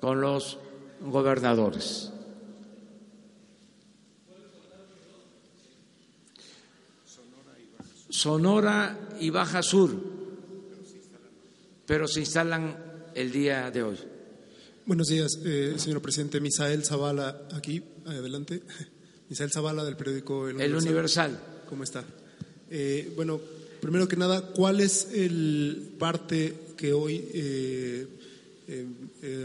con 0.00 0.20
los 0.20 0.58
gobernadores. 1.00 2.12
Sonora 8.10 8.98
y 9.20 9.30
Baja 9.30 9.62
Sur, 9.62 9.94
pero 11.86 12.08
se 12.08 12.20
instalan 12.20 12.76
el 13.14 13.30
día 13.30 13.70
de 13.70 13.82
hoy. 13.82 13.98
Buenos 14.86 15.08
días, 15.08 15.38
eh, 15.44 15.74
señor 15.76 16.00
presidente. 16.00 16.40
Misael 16.40 16.84
Zavala, 16.84 17.46
aquí, 17.54 17.82
adelante. 18.06 18.62
Misael 19.28 19.52
Zavala 19.52 19.84
del 19.84 19.96
periódico 19.96 20.48
El 20.48 20.56
Universal. 20.56 20.78
El 20.78 20.88
Universal. 20.88 21.40
¿Cómo 21.68 21.84
está? 21.84 22.04
Eh, 22.70 23.12
bueno, 23.14 23.40
primero 23.80 24.08
que 24.08 24.16
nada, 24.16 24.52
¿cuál 24.52 24.80
es 24.80 25.08
el 25.12 25.90
parte 25.98 26.54
que 26.76 26.92
hoy 26.92 27.24
eh, 27.32 28.06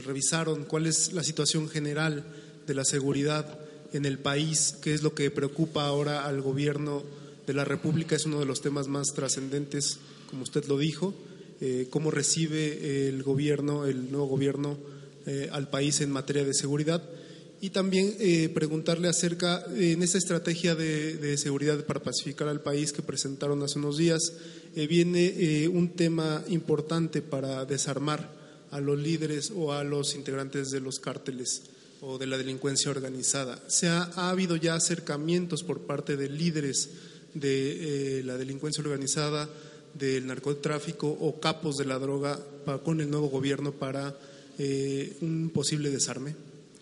revisaron? 0.06 0.66
¿Cuál 0.66 0.88
es 0.88 1.14
la 1.14 1.24
situación 1.24 1.70
general 1.70 2.26
de 2.68 2.74
la 2.74 2.86
seguridad 2.86 3.60
en 3.94 4.06
el 4.06 4.20
país? 4.20 4.76
¿Qué 4.82 4.94
es 4.94 5.04
lo 5.04 5.14
que 5.14 5.32
preocupa 5.32 5.86
ahora 5.86 6.26
al 6.26 6.42
gobierno 6.42 7.04
de 7.48 7.54
la 7.54 7.66
República? 7.66 8.16
Es 8.16 8.26
uno 8.26 8.40
de 8.40 8.46
los 8.46 8.62
temas 8.62 8.88
más 8.88 9.08
trascendentes, 9.16 10.00
como 10.30 10.44
usted 10.44 10.66
lo 10.66 10.78
dijo. 10.78 11.14
¿Cómo 11.92 12.12
recibe 12.12 13.08
el 13.08 13.24
gobierno, 13.24 13.86
el 13.86 14.12
nuevo 14.12 14.28
gobierno? 14.28 14.78
Eh, 15.26 15.48
al 15.54 15.70
país 15.70 16.02
en 16.02 16.12
materia 16.12 16.44
de 16.44 16.54
seguridad 16.54 17.02
y 17.64 17.70
también 17.70 18.14
eh, 18.20 18.50
preguntarle 18.50 19.08
acerca 19.08 19.66
en 19.74 20.04
esa 20.04 20.18
estrategia 20.18 20.76
de, 20.76 21.38
seguridad 21.38 21.86
para 21.86 22.04
pacificar 22.04 22.50
al 22.50 22.60
país 22.60 22.92
que 22.92 23.02
presentaron 23.02 23.64
hace 23.64 23.80
unos 23.80 23.98
días 23.98 24.34
eh, 24.76 24.86
viene 24.86 25.70
un 25.70 25.88
tema 25.96 26.44
importante 26.50 27.22
para 27.22 27.64
desarmar 27.64 28.30
a 28.70 28.82
los 28.82 29.00
líderes 29.00 29.50
o 29.56 29.72
a 29.72 29.86
los 29.86 30.14
integrantes 30.14 30.72
de 30.72 30.82
los 30.82 31.00
cárteles 31.00 31.62
o 32.02 32.18
de 32.18 32.28
la 32.28 32.38
delincuencia 32.38 32.92
organizada. 32.92 33.64
Se 33.68 33.88
ha, 33.88 34.12
ha 34.16 34.30
habido 34.30 34.58
ya 34.58 34.76
acercamientos 34.76 35.64
por 35.64 35.84
parte 35.84 36.18
de 36.18 36.28
líderes 36.28 36.90
de 37.34 38.24
la 38.26 38.36
delincuencia 38.36 38.84
organizada, 38.84 39.48
del 39.94 40.28
narcotráfico 40.28 41.08
o 41.08 41.40
capos 41.40 41.78
de 41.78 41.86
la 41.86 41.98
droga 41.98 42.38
con 42.84 43.00
el 43.00 43.10
nuevo 43.10 43.30
gobierno 43.30 43.72
para 43.72 44.14
eh, 44.58 45.16
un 45.22 45.50
posible 45.54 45.92
desarme? 45.92 46.36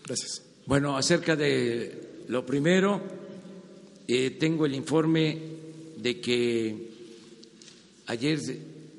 Gracias. 0.03 0.50
Bueno, 0.71 0.95
acerca 0.95 1.35
de 1.35 2.23
lo 2.29 2.45
primero, 2.45 3.01
eh, 4.07 4.37
tengo 4.39 4.65
el 4.65 4.73
informe 4.73 5.37
de 5.97 6.21
que 6.21 6.91
ayer 8.05 8.39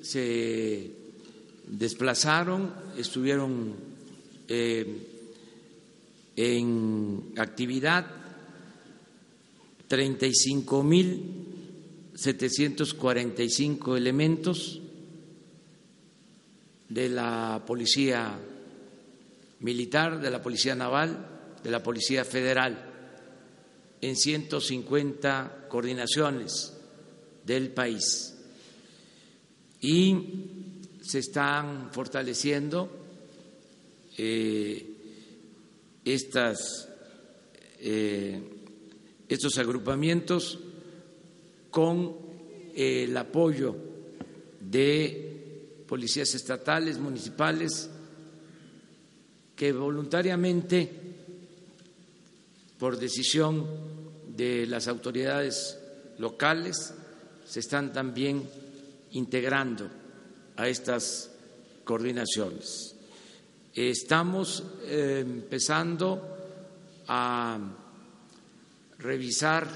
se 0.02 0.90
desplazaron, 1.68 2.74
estuvieron 2.98 3.74
eh, 4.48 4.86
en 6.36 7.32
actividad 7.38 8.04
35 9.88 10.82
mil 10.82 11.22
745 12.14 13.96
elementos 13.96 14.78
de 16.90 17.08
la 17.08 17.62
policía 17.66 18.38
militar, 19.60 20.20
de 20.20 20.30
la 20.30 20.42
Policía 20.42 20.74
Naval, 20.74 21.32
de 21.62 21.70
la 21.70 21.82
Policía 21.82 22.24
Federal, 22.24 22.90
en 24.00 24.16
150 24.16 25.66
coordinaciones 25.68 26.72
del 27.44 27.70
país. 27.70 28.34
Y 29.80 30.16
se 31.02 31.18
están 31.20 31.92
fortaleciendo 31.92 32.90
eh, 34.16 34.86
estas, 36.04 36.88
eh, 37.78 38.40
estos 39.28 39.58
agrupamientos 39.58 40.58
con 41.70 42.16
el 42.74 43.16
apoyo 43.16 43.76
de 44.60 45.84
policías 45.86 46.34
estatales, 46.34 46.98
municipales, 46.98 47.90
que 49.54 49.72
voluntariamente 49.72 51.01
por 52.82 52.98
decisión 52.98 53.64
de 54.26 54.66
las 54.66 54.88
autoridades 54.88 55.78
locales, 56.18 56.92
se 57.44 57.60
están 57.60 57.92
también 57.92 58.42
integrando 59.12 59.88
a 60.56 60.66
estas 60.66 61.30
coordinaciones. 61.84 62.96
Estamos 63.72 64.64
eh, 64.82 65.20
empezando 65.24 66.26
a 67.06 67.56
revisar 68.98 69.68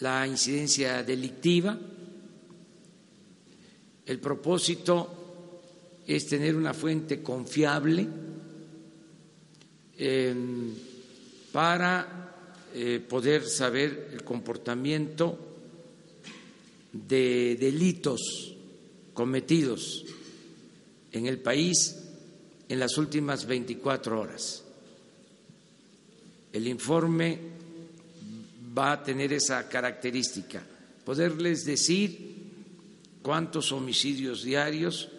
la 0.00 0.26
incidencia 0.26 1.02
delictiva. 1.02 1.74
El 4.04 4.20
propósito 4.20 6.02
es 6.06 6.26
tener 6.26 6.54
una 6.54 6.74
fuente 6.74 7.22
confiable 7.22 8.31
para 11.52 12.32
eh, 12.74 13.04
poder 13.06 13.46
saber 13.46 14.10
el 14.12 14.24
comportamiento 14.24 15.38
de 16.92 17.56
delitos 17.60 18.54
cometidos 19.12 20.04
en 21.12 21.26
el 21.26 21.38
país 21.38 21.96
en 22.68 22.80
las 22.80 22.96
últimas 22.96 23.46
24 23.46 24.20
horas. 24.20 24.64
El 26.52 26.66
informe 26.66 27.38
va 28.76 28.92
a 28.92 29.02
tener 29.02 29.32
esa 29.32 29.68
característica, 29.68 30.62
poderles 31.04 31.64
decir 31.64 32.32
cuántos 33.20 33.72
homicidios 33.72 34.42
diarios, 34.42 35.10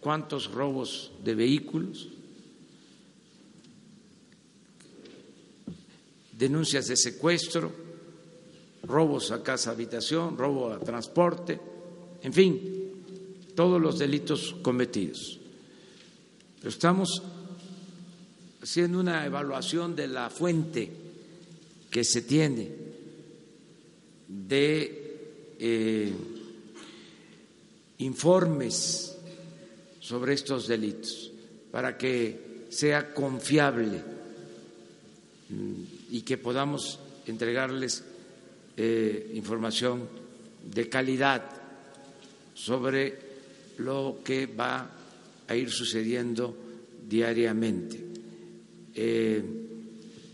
cuántos 0.00 0.50
robos 0.50 1.12
de 1.22 1.34
vehículos, 1.34 2.08
denuncias 6.38 6.86
de 6.86 6.96
secuestro, 6.96 7.72
robos 8.84 9.32
a 9.32 9.42
casa 9.42 9.72
habitación, 9.72 10.38
robo 10.38 10.70
a 10.70 10.78
transporte, 10.78 11.58
en 12.22 12.32
fin, 12.32 12.94
todos 13.56 13.82
los 13.82 13.98
delitos 13.98 14.54
cometidos. 14.62 15.40
Estamos 16.62 17.22
haciendo 18.62 19.00
una 19.00 19.26
evaluación 19.26 19.96
de 19.96 20.06
la 20.06 20.30
fuente 20.30 20.90
que 21.90 22.04
se 22.04 22.22
tiene 22.22 22.70
de 24.28 25.56
eh, 25.58 26.12
informes 27.98 29.16
sobre 29.98 30.34
estos 30.34 30.68
delitos 30.68 31.32
para 31.72 31.98
que 31.98 32.66
sea 32.70 33.12
confiable 33.12 34.02
mm, 35.48 35.97
y 36.10 36.22
que 36.22 36.38
podamos 36.38 36.98
entregarles 37.26 38.04
eh, 38.76 39.32
información 39.34 40.08
de 40.64 40.88
calidad 40.88 41.44
sobre 42.54 43.18
lo 43.78 44.20
que 44.24 44.46
va 44.46 44.90
a 45.46 45.56
ir 45.56 45.70
sucediendo 45.70 46.56
diariamente. 47.08 48.04
Eh, 48.94 49.42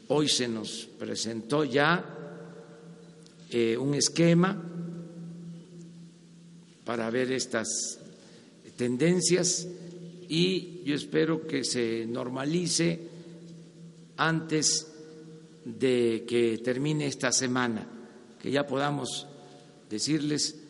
hoy 0.08 0.28
se 0.28 0.48
nos 0.48 0.88
presentó 0.98 1.64
ya 1.64 2.04
eh, 3.50 3.76
un 3.76 3.94
esquema 3.94 4.62
para 6.84 7.10
ver 7.10 7.32
estas 7.32 7.98
tendencias 8.76 9.66
y 10.28 10.82
yo 10.84 10.94
espero 10.94 11.46
que 11.46 11.64
se 11.64 12.06
normalice 12.06 13.00
antes 14.16 14.93
de 15.64 16.24
que 16.26 16.58
termine 16.58 17.06
esta 17.06 17.32
semana, 17.32 17.86
que 18.40 18.50
ya 18.50 18.66
podamos 18.66 19.26
decirles 19.88 20.60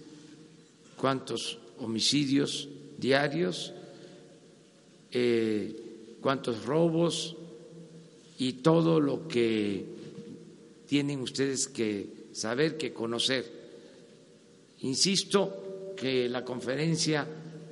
cuántos 0.97 1.59
homicidios 1.79 2.69
diarios, 2.99 3.73
eh, 5.11 6.17
cuántos 6.21 6.65
robos, 6.65 7.37
y 8.39 8.55
todo 8.55 9.01
lo 9.01 9.29
que 9.29 9.85
tienen 10.87 11.21
ustedes 11.21 11.69
que 11.69 12.07
saber, 12.33 12.77
que 12.77 12.93
conocer. 12.93 13.45
Insisto 14.81 15.95
que 15.97 16.29
la 16.29 16.45
conferencia 16.45 17.27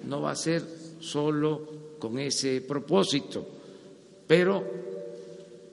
no 0.05 0.23
va 0.23 0.33
a 0.33 0.37
ser 0.37 0.63
solo 1.01 1.97
con 1.99 2.19
ese 2.19 2.61
propósito, 2.63 3.47
pero 4.27 4.92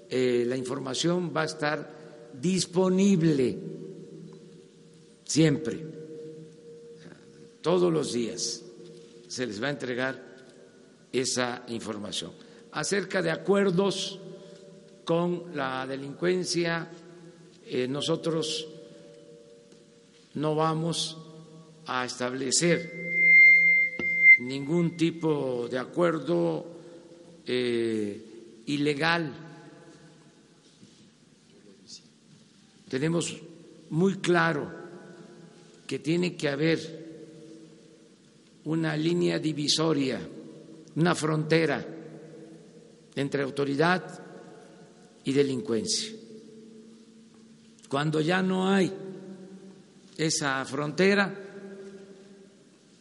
eh, 0.09 0.43
la 0.47 0.57
información 0.57 1.31
va 1.35 1.43
a 1.43 1.45
estar 1.45 2.31
disponible 2.33 3.57
siempre, 5.23 5.85
todos 7.61 7.91
los 7.91 8.13
días 8.13 8.63
se 9.27 9.45
les 9.45 9.61
va 9.61 9.67
a 9.67 9.71
entregar 9.71 10.29
esa 11.11 11.63
información. 11.67 12.31
Acerca 12.71 13.21
de 13.21 13.31
acuerdos 13.31 14.19
con 15.05 15.55
la 15.55 15.85
delincuencia, 15.85 16.89
eh, 17.65 17.87
nosotros 17.87 18.67
no 20.35 20.55
vamos 20.55 21.17
a 21.85 22.05
establecer 22.05 23.09
ningún 24.39 24.95
tipo 24.95 25.67
de 25.69 25.77
acuerdo 25.77 26.65
eh, 27.45 28.63
ilegal. 28.67 29.48
Tenemos 32.89 33.37
muy 33.91 34.15
claro 34.15 34.71
que 35.85 35.99
tiene 35.99 36.35
que 36.35 36.49
haber 36.49 36.99
una 38.65 38.97
línea 38.97 39.37
divisoria, 39.37 40.19
una 40.95 41.15
frontera 41.15 41.85
entre 43.15 43.43
autoridad 43.43 44.19
y 45.23 45.31
delincuencia. 45.31 46.11
Cuando 47.87 48.21
ya 48.21 48.41
no 48.41 48.67
hay 48.67 48.91
esa 50.17 50.65
frontera, 50.65 51.33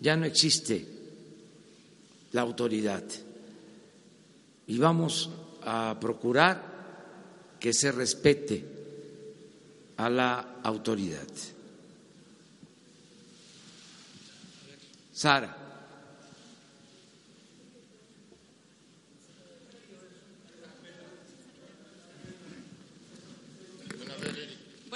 ya 0.01 0.17
no 0.17 0.27
existe 0.27 0.87
la 2.33 2.43
autoridad. 2.43 3.05
Y 4.67 4.79
vamos 4.79 5.31
a 5.63 5.97
procurar 5.99 7.57
que 7.59 7.73
se 7.73 7.91
respete 7.91 8.78
a 9.99 10.09
la 10.09 10.47
autoridad. 10.63 11.27
Sara. 15.13 15.58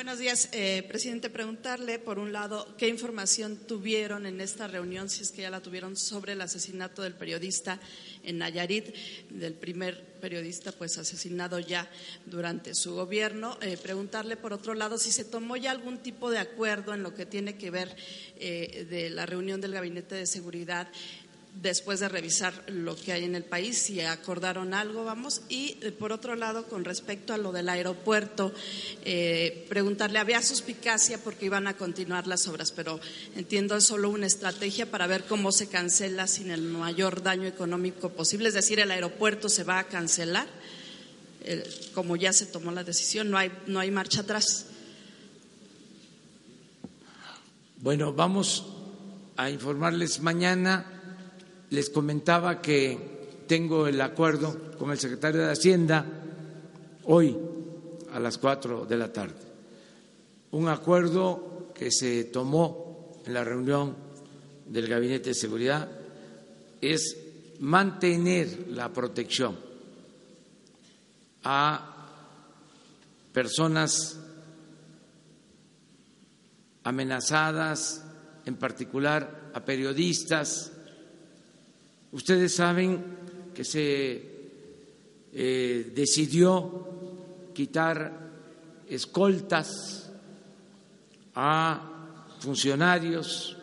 Buenos 0.02 0.18
días, 0.18 0.48
eh, 0.50 0.82
presidente. 0.88 1.30
Preguntarle, 1.30 2.00
por 2.00 2.18
un 2.18 2.32
lado, 2.32 2.74
qué 2.76 2.88
información 2.88 3.56
tuvieron 3.56 4.26
en 4.26 4.40
esta 4.40 4.66
reunión, 4.66 5.08
si 5.08 5.22
es 5.22 5.30
que 5.30 5.42
ya 5.42 5.50
la 5.50 5.60
tuvieron, 5.60 5.96
sobre 5.96 6.32
el 6.32 6.40
asesinato 6.40 7.02
del 7.02 7.14
periodista 7.14 7.78
en 8.24 8.38
Nayarit, 8.38 8.96
del 9.30 9.54
primer 9.54 10.04
periodista 10.20 10.72
pues 10.72 10.98
asesinado 10.98 11.60
ya 11.60 11.88
durante 12.26 12.74
su 12.74 12.94
gobierno. 12.94 13.56
Eh, 13.62 13.76
preguntarle, 13.76 14.36
por 14.36 14.52
otro 14.52 14.74
lado, 14.74 14.98
si 14.98 15.12
se 15.12 15.24
tomó 15.24 15.56
ya 15.56 15.70
algún 15.70 15.98
tipo 15.98 16.32
de 16.32 16.38
acuerdo 16.38 16.94
en 16.94 17.04
lo 17.04 17.14
que 17.14 17.24
tiene 17.24 17.56
que 17.56 17.70
ver 17.70 17.94
eh, 18.40 18.88
de 18.90 19.08
la 19.08 19.24
reunión 19.24 19.60
del 19.60 19.70
Gabinete 19.70 20.16
de 20.16 20.26
Seguridad 20.26 20.88
después 21.60 22.00
de 22.00 22.08
revisar 22.08 22.64
lo 22.68 22.96
que 22.96 23.12
hay 23.12 23.24
en 23.24 23.34
el 23.34 23.44
país, 23.44 23.78
si 23.78 24.00
acordaron 24.00 24.74
algo, 24.74 25.04
vamos. 25.04 25.42
Y 25.48 25.78
eh, 25.82 25.92
por 25.92 26.12
otro 26.12 26.34
lado, 26.34 26.66
con 26.66 26.84
respecto 26.84 27.32
a 27.32 27.38
lo 27.38 27.52
del 27.52 27.68
aeropuerto, 27.68 28.52
eh, 29.04 29.66
preguntarle, 29.68 30.18
había 30.18 30.42
suspicacia 30.42 31.18
porque 31.18 31.46
iban 31.46 31.66
a 31.66 31.76
continuar 31.76 32.26
las 32.26 32.48
obras, 32.48 32.72
pero 32.72 33.00
entiendo 33.36 33.76
es 33.76 33.84
solo 33.84 34.10
una 34.10 34.26
estrategia 34.26 34.90
para 34.90 35.06
ver 35.06 35.24
cómo 35.24 35.52
se 35.52 35.68
cancela 35.68 36.26
sin 36.26 36.50
el 36.50 36.62
mayor 36.62 37.22
daño 37.22 37.46
económico 37.46 38.10
posible, 38.10 38.48
es 38.48 38.54
decir, 38.54 38.80
el 38.80 38.90
aeropuerto 38.90 39.48
se 39.48 39.64
va 39.64 39.78
a 39.78 39.88
cancelar, 39.88 40.46
como 41.92 42.14
ya 42.14 42.32
se 42.32 42.46
tomó 42.46 42.70
la 42.70 42.84
decisión, 42.84 43.30
no 43.30 43.36
hay, 43.36 43.50
no 43.66 43.80
hay 43.80 43.90
marcha 43.90 44.20
atrás. 44.20 44.66
Bueno, 47.78 48.12
vamos 48.12 48.64
a 49.36 49.50
informarles 49.50 50.20
mañana 50.20 51.01
les 51.72 51.88
comentaba 51.88 52.60
que 52.60 53.44
tengo 53.48 53.86
el 53.86 54.00
acuerdo 54.00 54.72
con 54.78 54.90
el 54.90 54.98
secretario 54.98 55.40
de 55.40 55.52
Hacienda 55.52 56.04
hoy 57.04 57.36
a 58.12 58.20
las 58.20 58.36
cuatro 58.36 58.84
de 58.84 58.96
la 58.98 59.10
tarde. 59.10 59.40
Un 60.50 60.68
acuerdo 60.68 61.72
que 61.74 61.90
se 61.90 62.24
tomó 62.24 63.22
en 63.24 63.32
la 63.32 63.42
reunión 63.42 63.96
del 64.66 64.86
Gabinete 64.86 65.30
de 65.30 65.34
Seguridad 65.34 65.88
es 66.82 67.16
mantener 67.60 68.66
la 68.68 68.92
protección 68.92 69.56
a 71.44 71.88
personas 73.32 74.18
amenazadas, 76.84 78.04
en 78.44 78.56
particular 78.56 79.50
a 79.54 79.64
periodistas. 79.64 80.72
Ustedes 82.12 82.54
saben 82.54 83.02
que 83.54 83.64
se 83.64 84.22
eh, 85.32 85.92
decidió 85.94 87.48
quitar 87.54 88.30
escoltas 88.86 90.12
a 91.34 92.36
funcionarios, 92.40 93.56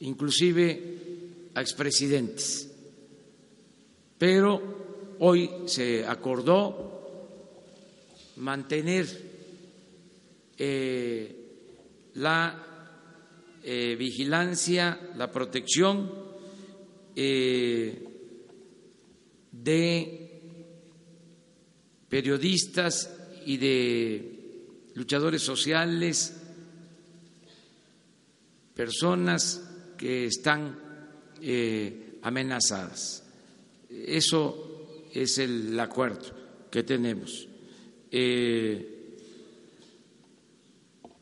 inclusive 0.00 1.50
a 1.54 1.60
expresidentes. 1.60 2.72
Pero 4.16 5.16
hoy 5.18 5.50
se 5.66 6.06
acordó 6.06 6.86
mantener 8.36 9.06
eh, 10.56 11.36
la 12.14 12.64
eh, 13.62 13.94
vigilancia, 13.98 15.10
la 15.16 15.30
protección 15.30 16.25
eh, 17.16 18.04
de 19.50 20.40
periodistas 22.08 23.10
y 23.44 23.56
de 23.56 24.90
luchadores 24.94 25.42
sociales, 25.42 26.36
personas 28.74 29.62
que 29.96 30.26
están 30.26 30.78
amenazadas. 32.22 33.24
Eso 33.88 35.08
es 35.12 35.38
el 35.38 35.78
acuerdo 35.80 36.26
que 36.70 36.82
tenemos. 36.82 37.48
Eh, 38.10 38.92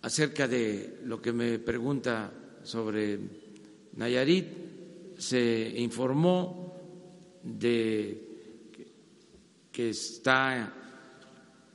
acerca 0.02 0.48
de 0.48 1.00
lo 1.04 1.20
que 1.20 1.32
me 1.32 1.58
pregunta 1.58 2.32
sobre 2.62 3.18
Nayarit, 3.96 4.46
se 5.18 5.74
informó 5.76 6.74
de 7.42 8.20
que 9.70 9.90
está 9.90 10.72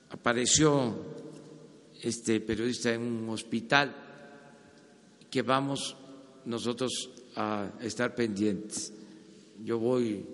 apareció 0.10 0.96
este 2.02 2.40
periodista 2.40 2.94
en 2.94 3.02
un 3.02 3.30
hospital 3.30 3.96
que 5.30 5.42
vamos 5.42 5.96
nosotros 6.46 7.12
a 7.36 7.72
estar 7.82 8.16
pendientes. 8.16 8.94
Yo 9.64 9.78
voy 9.78 10.26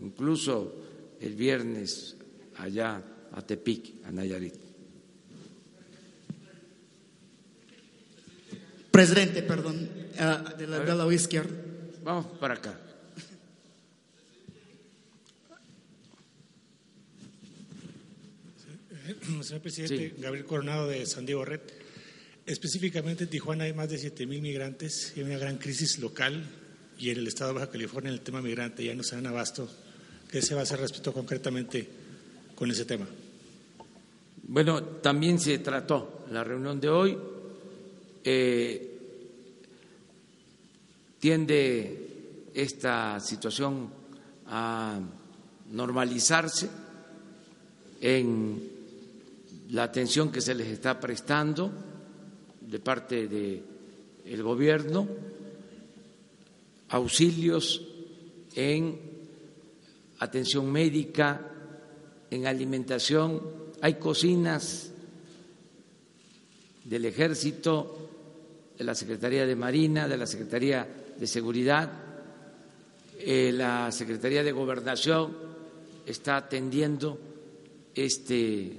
incluso 0.00 0.74
el 1.20 1.34
viernes 1.34 2.16
allá 2.56 3.02
a 3.32 3.42
Tepic, 3.42 4.04
a 4.04 4.10
Nayarit. 4.10 4.54
Presidente, 8.90 9.42
perdón, 9.42 9.88
uh, 10.14 10.58
de 10.58 10.66
la, 10.66 10.80
de 10.80 10.94
la 10.94 11.14
izquierda. 11.14 11.69
Vamos 12.10 12.26
para 12.40 12.54
acá. 12.54 12.74
Señor 19.42 19.62
presidente, 19.62 20.12
sí. 20.16 20.20
Gabriel 20.20 20.44
Coronado 20.44 20.88
de 20.88 21.06
San 21.06 21.24
Diego 21.24 21.44
Red. 21.44 21.60
Específicamente 22.46 23.24
en 23.24 23.30
Tijuana 23.30 23.62
hay 23.62 23.74
más 23.74 23.88
de 23.90 23.98
7 23.98 24.26
mil 24.26 24.42
migrantes 24.42 25.12
y 25.14 25.20
hay 25.20 25.26
una 25.26 25.38
gran 25.38 25.58
crisis 25.58 26.00
local 26.00 26.44
y 26.98 27.10
en 27.10 27.18
el 27.18 27.28
estado 27.28 27.52
de 27.52 27.60
Baja 27.60 27.70
California 27.70 28.10
el 28.10 28.22
tema 28.22 28.42
migrante 28.42 28.84
ya 28.84 28.96
no 28.96 29.04
se 29.04 29.14
dan 29.14 29.28
abasto. 29.28 29.70
¿Qué 30.28 30.42
se 30.42 30.54
va 30.54 30.62
a 30.62 30.64
hacer 30.64 30.80
respecto 30.80 31.12
concretamente 31.12 31.88
con 32.56 32.68
ese 32.72 32.86
tema? 32.86 33.06
Bueno, 34.48 34.82
también 34.82 35.38
se 35.38 35.60
trató 35.60 36.26
la 36.32 36.42
reunión 36.42 36.80
de 36.80 36.88
hoy. 36.88 37.16
Eh, 38.24 38.89
tiende 41.20 42.48
esta 42.54 43.20
situación 43.20 43.90
a 44.46 44.98
normalizarse 45.70 46.68
en 48.00 48.70
la 49.70 49.84
atención 49.84 50.32
que 50.32 50.40
se 50.40 50.54
les 50.54 50.68
está 50.68 50.98
prestando 50.98 51.70
de 52.60 52.78
parte 52.80 53.28
del 53.28 54.42
gobierno, 54.42 55.06
auxilios 56.88 57.82
en 58.54 58.98
atención 60.18 60.72
médica, 60.72 61.46
en 62.30 62.46
alimentación, 62.46 63.42
hay 63.80 63.94
cocinas 63.94 64.90
del 66.84 67.04
ejército, 67.04 67.99
de 68.80 68.86
la 68.86 68.94
Secretaría 68.94 69.44
de 69.44 69.54
Marina, 69.56 70.08
de 70.08 70.16
la 70.16 70.26
Secretaría 70.26 70.88
de 71.14 71.26
Seguridad, 71.26 71.92
eh, 73.18 73.52
la 73.52 73.92
Secretaría 73.92 74.42
de 74.42 74.52
Gobernación 74.52 75.36
está 76.06 76.38
atendiendo 76.38 77.18
este 77.94 78.72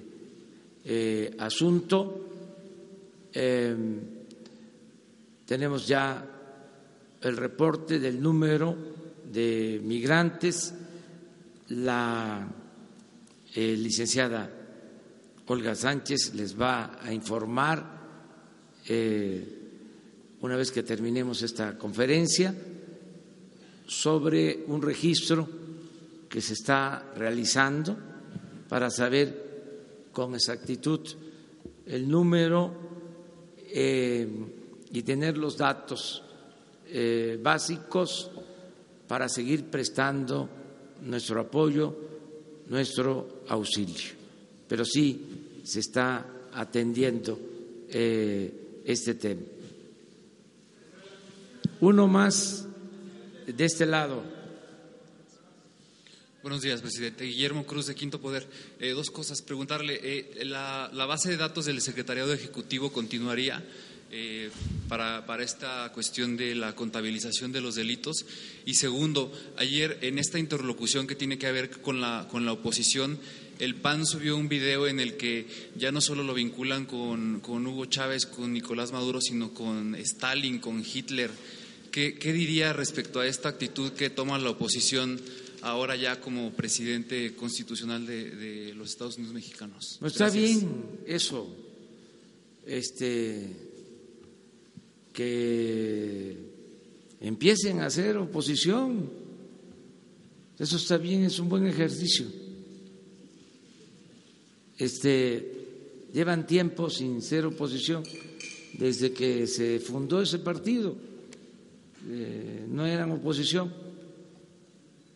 eh, 0.85 1.35
asunto. 1.37 2.29
Eh, 3.31 3.75
tenemos 5.45 5.87
ya 5.87 6.25
el 7.21 7.37
reporte 7.37 7.99
del 7.99 8.19
número 8.19 8.75
de 9.31 9.81
migrantes. 9.83 10.73
La 11.67 12.47
eh, 13.53 13.75
licenciada 13.77 14.49
Olga 15.45 15.75
Sánchez 15.75 16.33
les 16.33 16.59
va 16.59 16.97
a 16.99 17.13
informar 17.13 18.01
una 20.41 20.56
vez 20.56 20.71
que 20.71 20.84
terminemos 20.84 21.41
esta 21.43 21.77
conferencia 21.77 22.54
sobre 23.86 24.63
un 24.67 24.82
registro 24.82 25.47
que 26.27 26.41
se 26.41 26.54
está 26.54 27.12
realizando 27.15 27.95
para 28.67 28.89
saber 28.89 30.10
con 30.12 30.34
exactitud 30.34 31.01
el 31.86 32.10
número 32.10 32.73
eh, 33.67 34.27
y 34.91 35.01
tener 35.04 35.38
los 35.38 35.58
datos 35.58 36.23
eh, 36.88 37.39
básicos 37.41 38.32
para 39.08 39.30
seguir 39.30 39.65
prestando 39.65 40.49
nuestro 41.01 41.41
apoyo, 41.41 41.95
nuestro 42.69 43.43
auxilio. 43.47 44.12
Pero 44.67 44.86
sí 44.86 45.62
se 45.63 45.82
está 45.82 46.25
atendiendo 46.54 47.38
eh, 47.89 48.82
este 48.86 49.15
tema. 49.15 49.41
Uno 51.80 52.08
más 52.08 52.65
de 53.47 53.65
este 53.65 53.86
lado. 53.86 54.24
Buenos 56.41 56.63
días, 56.63 56.82
presidente. 56.82 57.26
Guillermo 57.26 57.65
Cruz 57.65 57.86
de 57.86 57.93
Quinto 57.93 58.19
Poder. 58.19 58.47
Eh, 58.80 58.91
dos 58.91 59.12
cosas. 59.12 59.43
Preguntarle, 59.43 60.00
eh, 60.02 60.45
la, 60.45 60.89
base 60.91 61.30
de 61.30 61.38
datos 61.38 61.65
del 61.65 61.82
Secretariado 61.82 62.34
Ejecutivo 62.34 62.91
continuaría 62.91 63.63
eh, 64.10 64.50
para, 64.88 65.26
para, 65.28 65.43
esta 65.43 65.91
cuestión 65.93 66.38
de 66.38 66.56
la 66.56 66.74
contabilización 66.74 67.52
de 67.52 67.62
los 67.62 67.76
delitos. 67.76 68.26
Y 68.65 68.74
segundo, 68.74 69.32
ayer 69.58 70.00
en 70.02 70.17
esta 70.17 70.39
interlocución 70.39 71.06
que 71.06 71.15
tiene 71.15 71.38
que 71.38 71.52
ver 71.52 71.69
con 71.82 72.02
la, 72.02 72.28
con 72.32 72.43
la 72.43 72.54
oposición, 72.54 73.19
el 73.62 73.76
PAN 73.76 74.08
subió 74.08 74.36
un 74.38 74.50
video 74.50 74.88
en 74.88 75.00
el 75.00 75.17
que 75.17 75.45
ya 75.78 75.91
no 75.91 76.02
solo 76.02 76.24
lo 76.24 76.34
vinculan 76.34 76.88
con, 76.88 77.41
con 77.41 77.65
Hugo 77.67 77.86
Chávez, 77.86 78.26
con 78.26 78.54
Nicolás 78.54 78.91
Maduro, 78.91 79.21
sino 79.21 79.54
con 79.54 79.93
Stalin, 79.93 80.58
con 80.58 80.84
Hitler. 80.84 81.30
¿Qué, 81.91 82.16
¿Qué, 82.16 82.34
diría 82.34 82.74
respecto 82.74 83.20
a 83.20 83.28
esta 83.28 83.49
actitud 83.49 83.91
que 83.91 84.09
toma 84.09 84.39
la 84.39 84.49
oposición 84.49 85.22
ahora 85.62 85.95
ya 85.95 86.20
como 86.20 86.51
presidente 86.53 87.36
constitucional 87.36 88.07
de, 88.07 88.32
de 88.36 88.74
los 88.74 88.89
Estados 88.89 89.18
Unidos 89.18 89.36
mexicanos? 89.36 89.99
No 90.01 90.07
está 90.07 90.24
Gracias. 90.24 90.43
bien 90.43 90.82
eso, 91.05 91.55
este, 92.66 93.47
que 95.14 96.36
empiecen 97.20 97.80
a 97.82 97.86
hacer 97.86 98.18
oposición. 98.18 99.07
Eso 100.57 100.78
está 100.78 100.97
bien, 100.97 101.26
es 101.26 101.38
un 101.38 101.47
buen 101.47 101.68
ejercicio. 101.68 102.40
Este, 104.82 106.09
llevan 106.11 106.47
tiempo 106.47 106.89
sin 106.89 107.21
ser 107.21 107.45
oposición 107.45 108.01
desde 108.73 109.13
que 109.13 109.45
se 109.45 109.79
fundó 109.79 110.23
ese 110.23 110.39
partido 110.39 110.95
eh, 112.09 112.65
no 112.67 112.88
eran 112.88 113.11
oposición 113.11 113.71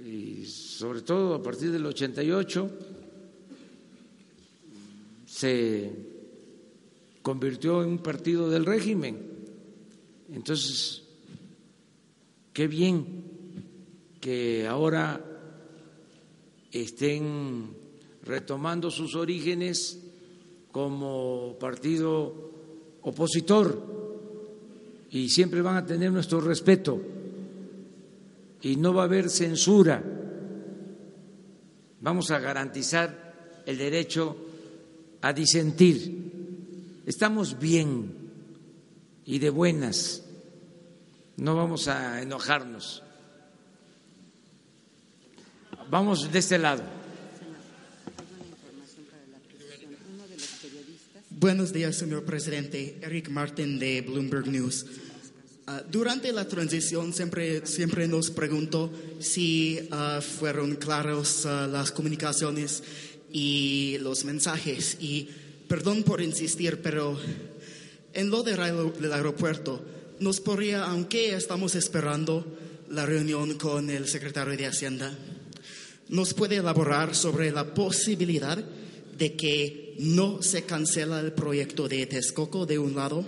y 0.06 0.46
sobre 0.46 1.02
todo 1.02 1.34
a 1.34 1.42
partir 1.42 1.72
del 1.72 1.84
88 1.84 2.70
se 5.26 5.92
convirtió 7.24 7.82
en 7.82 7.90
un 7.90 7.98
partido 7.98 8.52
del 8.52 8.68
régimen. 8.68 9.18
Entonces, 10.32 11.02
qué 12.54 12.68
bien 12.68 13.24
que 14.22 14.68
ahora 14.68 15.26
estén 16.72 17.85
retomando 18.26 18.90
sus 18.90 19.16
orígenes 19.16 20.00
como 20.72 21.56
partido 21.60 22.52
opositor 23.02 23.96
y 25.12 25.30
siempre 25.30 25.62
van 25.62 25.78
a 25.78 25.86
tener 25.86 26.12
nuestro 26.12 26.42
respeto 26.42 27.00
y 28.62 28.76
no 28.76 28.94
va 28.94 29.04
a 29.04 29.06
haber 29.06 29.30
censura. 29.30 30.04
Vamos 32.02 32.32
a 32.32 32.40
garantizar 32.40 33.62
el 33.66 33.78
derecho 33.78 34.36
a 35.22 35.32
disentir. 35.34 37.04
Estamos 37.06 37.60
bien 37.60 38.12
y 39.26 39.40
de 39.40 39.50
buenas. 39.50 40.24
No 41.38 41.56
vamos 41.56 41.88
a 41.88 42.22
enojarnos. 42.22 43.04
Vamos 45.90 46.32
de 46.32 46.40
este 46.40 46.58
lado. 46.58 46.95
Buenos 51.46 51.72
días, 51.72 51.96
señor 51.96 52.26
presidente. 52.26 52.98
Eric 53.04 53.30
Martin 53.30 53.78
de 53.78 54.02
Bloomberg 54.02 54.48
News. 54.48 54.84
Uh, 55.68 55.88
durante 55.92 56.34
la 56.34 56.48
transición 56.48 57.14
siempre, 57.14 57.68
siempre 57.68 58.08
nos 58.08 58.32
preguntó 58.32 58.92
si 59.20 59.88
uh, 59.92 60.24
fueron 60.24 60.74
claros 60.74 61.46
uh, 61.46 61.70
las 61.72 61.92
comunicaciones 61.92 62.82
y 63.32 63.98
los 64.00 64.26
mensajes. 64.26 64.98
Y 65.00 65.30
perdón 65.68 66.02
por 66.02 66.20
insistir, 66.20 66.82
pero 66.82 67.16
en 68.16 68.32
lo 68.32 68.42
del 68.42 68.60
aeropuerto, 69.14 69.86
nos 70.20 70.42
podría, 70.42 70.86
aunque 70.86 71.36
estamos 71.36 71.76
esperando 71.76 72.58
la 72.90 73.06
reunión 73.06 73.56
con 73.60 73.92
el 73.92 74.08
secretario 74.08 74.58
de 74.58 74.66
Hacienda, 74.66 75.16
nos 76.10 76.34
puede 76.34 76.56
elaborar 76.56 77.14
sobre 77.14 77.52
la 77.52 77.72
posibilidad 77.72 78.58
de 79.16 79.36
que 79.36 79.85
no 80.00 80.42
se 80.42 80.64
cancela 80.64 81.20
el 81.20 81.34
proyecto 81.34 81.88
de 81.88 82.06
Texcoco 82.06 82.66
de 82.66 82.80
un 82.80 82.96
lado. 82.96 83.26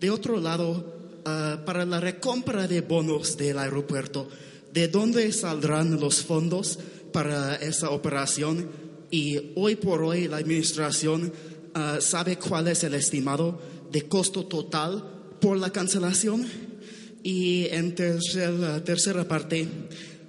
De 0.00 0.10
otro 0.10 0.40
lado, 0.40 1.22
ah, 1.24 1.62
para 1.64 1.84
la 1.84 2.00
recompra 2.00 2.66
de 2.68 2.80
bonos 2.80 3.36
del 3.36 3.58
aeropuerto, 3.58 4.28
¿de 4.72 4.88
dónde 4.88 5.32
saldrán 5.32 5.98
los 6.00 6.22
fondos 6.22 6.78
para 7.12 7.56
esa 7.56 7.90
operación? 7.90 8.68
Y 9.10 9.52
hoy 9.56 9.76
por 9.76 10.02
hoy 10.02 10.28
la 10.28 10.38
Administración 10.38 11.32
ah, 11.74 11.98
sabe 12.00 12.36
cuál 12.36 12.68
es 12.68 12.84
el 12.84 12.94
estimado 12.94 13.60
de 13.90 14.02
costo 14.02 14.46
total 14.46 15.04
por 15.40 15.56
la 15.56 15.70
cancelación. 15.70 16.46
Y 17.22 17.66
en 17.70 17.94
tercera, 17.94 18.84
tercera 18.84 19.26
parte, 19.26 19.66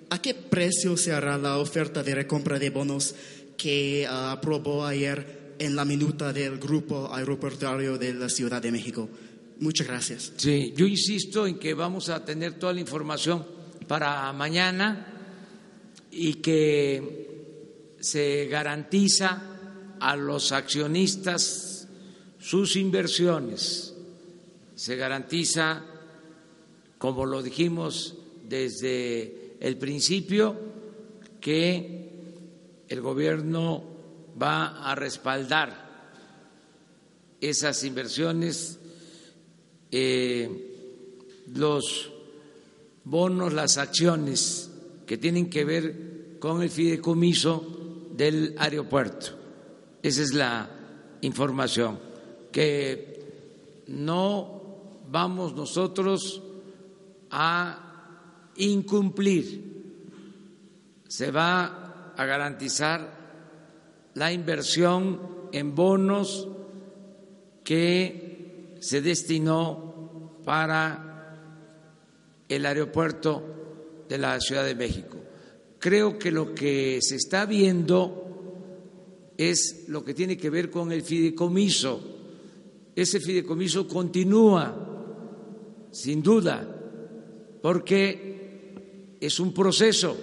¿a 0.10 0.22
qué 0.22 0.34
precio 0.34 0.98
se 0.98 1.12
hará 1.12 1.38
la 1.38 1.58
oferta 1.58 2.02
de 2.02 2.16
recompra 2.16 2.58
de 2.58 2.70
bonos? 2.72 3.14
Que 3.58 4.06
ah, 4.08 4.32
aprobó 4.32 4.86
ayer 4.86 5.56
en 5.60 5.76
la 5.76 5.84
minuta 5.84 6.32
del 6.32 6.60
Grupo 6.60 7.14
Aeroportuario 7.14 7.98
de 7.98 8.14
la 8.14 8.30
Ciudad 8.30 8.62
de 8.62 8.72
México. 8.72 9.10
Muchas 9.60 9.88
gracias. 9.88 10.34
Sí, 10.38 10.74
yo 10.76 10.86
insisto 10.86 11.48
en 11.48 11.58
que 11.58 11.74
vamos 11.74 12.10
a 12.10 12.24
tener 12.24 12.54
toda 12.54 12.74
la 12.74 12.80
información 12.80 13.46
para 13.88 14.32
mañana 14.34 15.14
y 16.12 16.36
que 16.36 17.96
se 18.00 18.48
garantiza 18.48 19.42
a 20.00 20.16
los 20.16 20.52
accionistas 20.52 21.88
sus 22.40 22.76
inversiones, 22.76 23.94
se 24.76 24.96
garantiza, 24.96 25.84
como 26.98 27.26
lo 27.26 27.42
dijimos 27.42 28.16
desde 28.48 29.56
el 29.60 29.78
principio, 29.78 30.56
que 31.42 32.07
el 32.90 33.02
gobierno 33.02 33.84
va 34.42 34.90
a 34.90 34.96
respaldar 34.96 35.88
esas 37.42 37.84
inversiones, 37.84 38.80
eh, 39.92 41.44
los 41.54 42.12
bonos, 43.04 43.54
las 43.54 43.78
acciones 43.78 44.72
que 45.06 45.18
tienen 45.18 45.50
que 45.50 45.66
ver 45.66 46.38
con 46.40 46.62
el 46.62 46.70
fideicomiso 46.70 48.08
del 48.16 48.56
aeropuerto. 48.58 49.32
Esa 50.02 50.22
es 50.22 50.34
la 50.34 50.70
información, 51.22 52.00
que 52.52 53.84
no 53.88 55.02
vamos 55.10 55.56
nosotros 55.56 56.42
a 57.30 58.52
incumplir, 58.58 59.68
se 61.08 61.32
va 61.32 61.87
a 62.18 62.26
garantizar 62.26 63.16
la 64.16 64.34
inversión 64.34 65.50
en 65.52 65.76
bonos 65.76 66.48
que 67.64 68.76
se 68.80 69.02
destinó 69.02 70.42
para 70.44 71.38
el 72.50 72.66
aeropuerto 72.66 74.06
de 74.10 74.18
la 74.18 74.40
Ciudad 74.40 74.66
de 74.66 74.74
México. 74.74 75.18
Creo 75.78 76.18
que 76.18 76.32
lo 76.32 76.56
que 76.56 77.00
se 77.02 77.18
está 77.18 77.46
viendo 77.46 79.34
es 79.38 79.86
lo 79.88 80.04
que 80.04 80.16
tiene 80.16 80.38
que 80.38 80.50
ver 80.50 80.72
con 80.72 80.92
el 80.92 81.04
fideicomiso. 81.04 82.02
Ese 82.96 83.20
fideicomiso 83.20 83.88
continúa, 83.88 85.86
sin 85.92 86.24
duda, 86.24 86.68
porque 87.62 89.18
es 89.22 89.40
un 89.40 89.54
proceso 89.54 90.18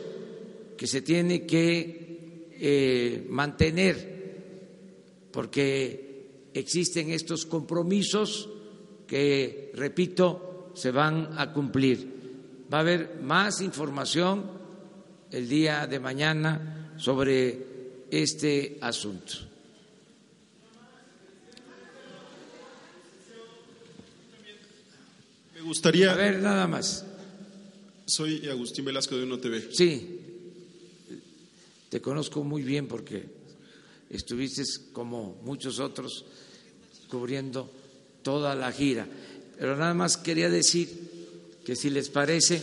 que 0.77 0.87
se 0.87 1.03
tiene 1.03 1.47
que 1.47 2.49
eh, 2.61 3.27
mantener 3.29 4.15
porque 5.31 6.51
existen 6.55 7.11
estos 7.11 7.45
compromisos 7.47 8.49
que, 9.07 9.73
repito, 9.75 10.71
se 10.75 10.91
van 10.93 11.31
a 11.37 11.53
cumplir. 11.53 12.15
Va 12.73 12.79
a 12.79 12.81
haber 12.81 13.21
más 13.21 13.61
información 13.61 14.45
el 15.31 15.49
día 15.49 15.87
de 15.87 15.99
mañana 15.99 16.95
sobre 16.97 18.07
este 18.11 18.79
asunto. 18.81 19.35
Me 25.55 25.61
gustaría. 25.63 26.13
A 26.13 26.15
ver, 26.15 26.41
nada 26.41 26.69
más. 26.69 27.05
Soy 28.07 28.49
Agustín 28.49 28.85
Velasco 28.85 29.17
de 29.17 29.25
Uno 29.25 29.39
TV. 29.39 29.73
Sí. 29.73 30.14
Te 31.95 32.01
conozco 32.01 32.43
muy 32.43 32.65
bien 32.65 32.89
porque 32.89 33.25
estuviste 34.11 34.65
como 34.93 35.41
muchos 35.45 35.79
otros 35.79 36.25
cubriendo 37.09 37.71
toda 38.25 38.57
la 38.57 38.73
gira. 38.73 39.07
Pero 39.57 39.77
nada 39.77 39.95
más 39.95 40.17
quería 40.17 40.51
decir 40.51 40.89
que 41.65 41.77
si 41.77 41.91
les 41.91 42.09
parece, 42.09 42.61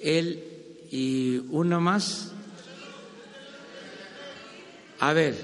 él 0.00 0.42
y 0.90 1.36
uno 1.50 1.80
más. 1.80 2.32
A 4.98 5.12
ver. 5.12 5.36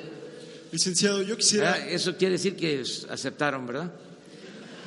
Licenciado, 0.72 1.22
yo 1.22 1.36
quisiera. 1.36 1.74
Ah, 1.74 1.88
eso 1.88 2.16
quiere 2.16 2.32
decir 2.32 2.57
que 2.57 2.82
aceptaron, 3.09 3.64
¿verdad? 3.64 3.94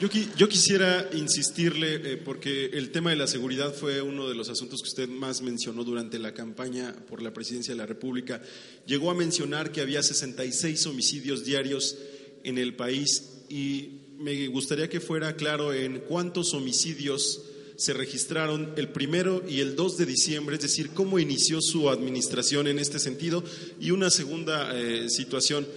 Yo, 0.02 0.50
quisiera 0.50 1.12
insistirle, 1.14 2.14
eh, 2.14 2.18
porque 2.18 2.72
el 2.74 2.90
tema 2.90 3.12
de 3.12 3.18
la 3.18 3.28
seguridad 3.28 3.72
fue 3.72 4.02
uno 4.02 4.28
de 4.28 4.34
los 4.34 4.50
asuntos 4.50 4.82
que 4.82 4.90
usted 4.90 5.08
más 5.08 5.44
mencionó 5.44 5.84
durante 5.84 6.18
la 6.18 6.34
campaña 6.34 6.96
por 7.08 7.22
la 7.22 7.32
presidencia 7.32 7.76
de 7.76 7.78
la 7.78 7.86
República. 7.86 8.42
Llegó 8.88 9.12
a 9.12 9.14
mencionar 9.14 9.72
que 9.72 9.80
había 9.80 10.02
66 10.02 10.88
homicidios 10.88 11.46
diarios 11.46 12.00
en 12.44 12.58
el 12.58 12.74
país 12.74 13.44
y 13.48 14.00
me 14.18 14.48
gustaría 14.48 14.90
que 14.90 15.02
fuera 15.02 15.36
claro 15.36 15.72
en 15.72 16.00
cuántos 16.00 16.56
homicidios 16.56 17.44
se 17.76 17.94
registraron 17.94 18.74
el 18.78 18.90
primero 18.90 19.44
y 19.48 19.60
el 19.60 19.76
2 19.76 19.98
de 19.98 20.08
diciembre, 20.08 20.56
es 20.56 20.64
decir, 20.64 20.90
cómo 20.96 21.20
inició 21.20 21.62
su 21.62 21.92
administración 21.92 22.66
en 22.66 22.80
este 22.80 22.98
sentido. 22.98 23.44
Y 23.80 23.92
una 23.92 24.10
segunda 24.10 24.76
eh, 24.76 25.12
situación 25.12 25.68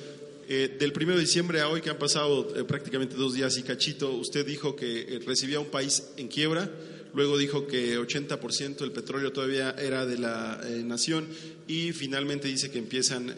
eh, 0.48 0.76
del 0.78 0.92
1 0.94 1.14
de 1.14 1.20
diciembre 1.20 1.60
a 1.60 1.68
hoy, 1.68 1.80
que 1.80 1.90
han 1.90 1.98
pasado 1.98 2.54
eh, 2.56 2.64
prácticamente 2.64 3.16
dos 3.16 3.34
días 3.34 3.56
y 3.56 3.62
cachito, 3.62 4.12
usted 4.12 4.46
dijo 4.46 4.76
que 4.76 5.00
eh, 5.02 5.20
recibía 5.26 5.60
un 5.60 5.68
país 5.68 6.02
en 6.16 6.28
quiebra, 6.28 6.70
luego 7.14 7.38
dijo 7.38 7.66
que 7.66 7.98
80% 7.98 8.76
del 8.78 8.92
petróleo 8.92 9.32
todavía 9.32 9.70
era 9.78 10.04
de 10.04 10.18
la 10.18 10.60
nación 10.84 11.28
y 11.68 11.92
finalmente 11.92 12.48
dice 12.48 12.70
que 12.70 12.78
empiezan 12.78 13.34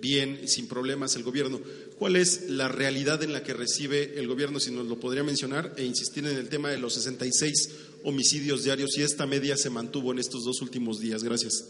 bien, 0.00 0.48
sin 0.48 0.66
problemas, 0.66 1.14
el 1.14 1.22
gobierno. 1.22 1.60
¿Cuál 1.98 2.16
es 2.16 2.48
la 2.48 2.68
realidad 2.68 3.22
en 3.22 3.34
la 3.34 3.42
que 3.42 3.52
recibe 3.52 4.18
el 4.18 4.26
gobierno, 4.26 4.60
si 4.60 4.70
nos 4.70 4.86
lo 4.86 4.98
podría 4.98 5.22
mencionar, 5.22 5.74
e 5.76 5.84
insistir 5.84 6.26
en 6.26 6.38
el 6.38 6.48
tema 6.48 6.70
de 6.70 6.78
los 6.78 6.94
66 6.94 7.70
homicidios 8.04 8.64
diarios 8.64 8.96
y 8.96 9.02
esta 9.02 9.26
media 9.26 9.58
se 9.58 9.68
mantuvo 9.68 10.12
en 10.12 10.18
estos 10.18 10.44
dos 10.44 10.62
últimos 10.62 10.98
días? 10.98 11.22
Gracias. 11.22 11.66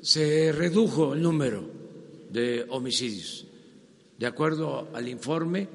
Se 0.00 0.50
redujo 0.52 1.12
el 1.12 1.20
número 1.20 1.70
de 2.30 2.64
homicidios 2.70 3.49
de 4.20 4.26
acuerdo 4.26 4.90
al 4.92 5.08
informe 5.08 5.66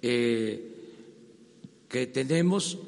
eh, 0.00 0.72
que 1.86 2.06
tenemos, 2.06 2.78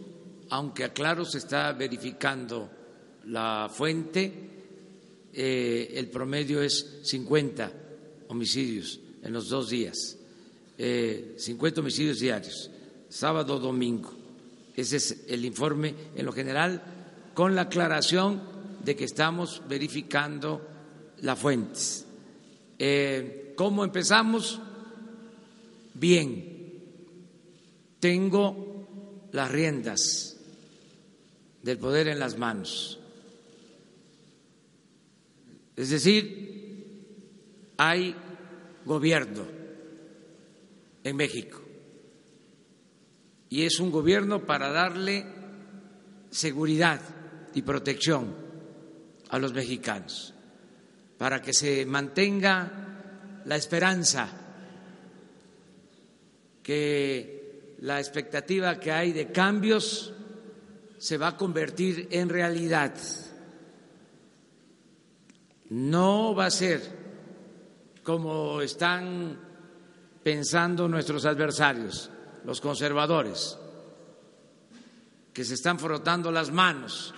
aunque 0.49 0.85
aclaro 0.85 1.26
se 1.26 1.37
está 1.37 1.74
verificando 1.74 2.70
la 3.26 3.70
fuente, 3.70 4.33
eh, 5.35 5.93
el 5.97 6.09
promedio 6.09 6.62
es 6.62 7.01
50 7.03 7.70
homicidios 8.28 8.99
en 9.22 9.35
los 9.35 9.51
dos 9.51 9.68
días. 9.68 10.16
eh, 10.78 11.35
50 11.37 11.83
homicidios 11.83 12.18
diarios, 12.18 12.70
sábado, 13.11 13.59
domingo. 13.59 14.14
Ese 14.74 14.97
es 14.97 15.24
el 15.28 15.45
informe 15.45 15.95
en 16.16 16.24
lo 16.24 16.33
general, 16.33 16.83
con 17.35 17.55
la 17.55 17.62
aclaración 17.62 18.41
de 18.83 18.97
que 18.97 19.05
estamos 19.05 19.61
verificando 19.68 20.66
las 21.20 21.39
fuentes. 21.39 22.07
Eh, 22.78 23.53
¿Cómo 23.57 23.85
empezamos? 23.85 24.59
Bien. 25.95 26.59
Tengo 27.99 29.28
las 29.32 29.51
riendas 29.51 30.36
del 31.62 31.78
poder 31.78 32.09
en 32.09 32.18
las 32.18 32.38
manos. 32.38 32.99
Es 35.76 35.91
decir, 35.91 37.74
hay 37.76 38.14
gobierno 38.84 39.45
en 41.05 41.16
México 41.16 41.61
y 43.49 43.64
es 43.64 43.80
un 43.80 43.91
gobierno 43.91 44.47
para 44.47 44.70
darle 44.70 45.26
seguridad 46.30 47.01
y 47.55 47.62
protección 47.62 48.34
a 49.28 49.38
los 49.38 49.53
mexicanos, 49.53 50.34
para 51.18 51.43
que 51.43 51.53
se 51.53 51.84
mantenga 51.84 53.43
la 53.45 53.57
esperanza, 53.57 54.39
que 56.71 57.75
la 57.81 57.99
expectativa 57.99 58.79
que 58.79 58.93
hay 58.93 59.11
de 59.11 59.33
cambios 59.33 60.12
se 60.99 61.18
va 61.18 61.29
a 61.29 61.37
convertir 61.37 62.07
en 62.12 62.29
realidad. 62.29 62.95
No 65.71 66.33
va 66.33 66.47
a 66.47 66.51
ser 66.53 66.81
como 68.05 68.61
están 68.61 69.37
pensando 70.23 70.87
nuestros 70.87 71.25
adversarios, 71.25 72.09
los 72.45 72.61
conservadores, 72.61 73.59
que 75.33 75.45
se 75.45 75.55
están 75.55 75.77
frotando 75.77 76.31
las 76.31 76.53
manos, 76.53 77.12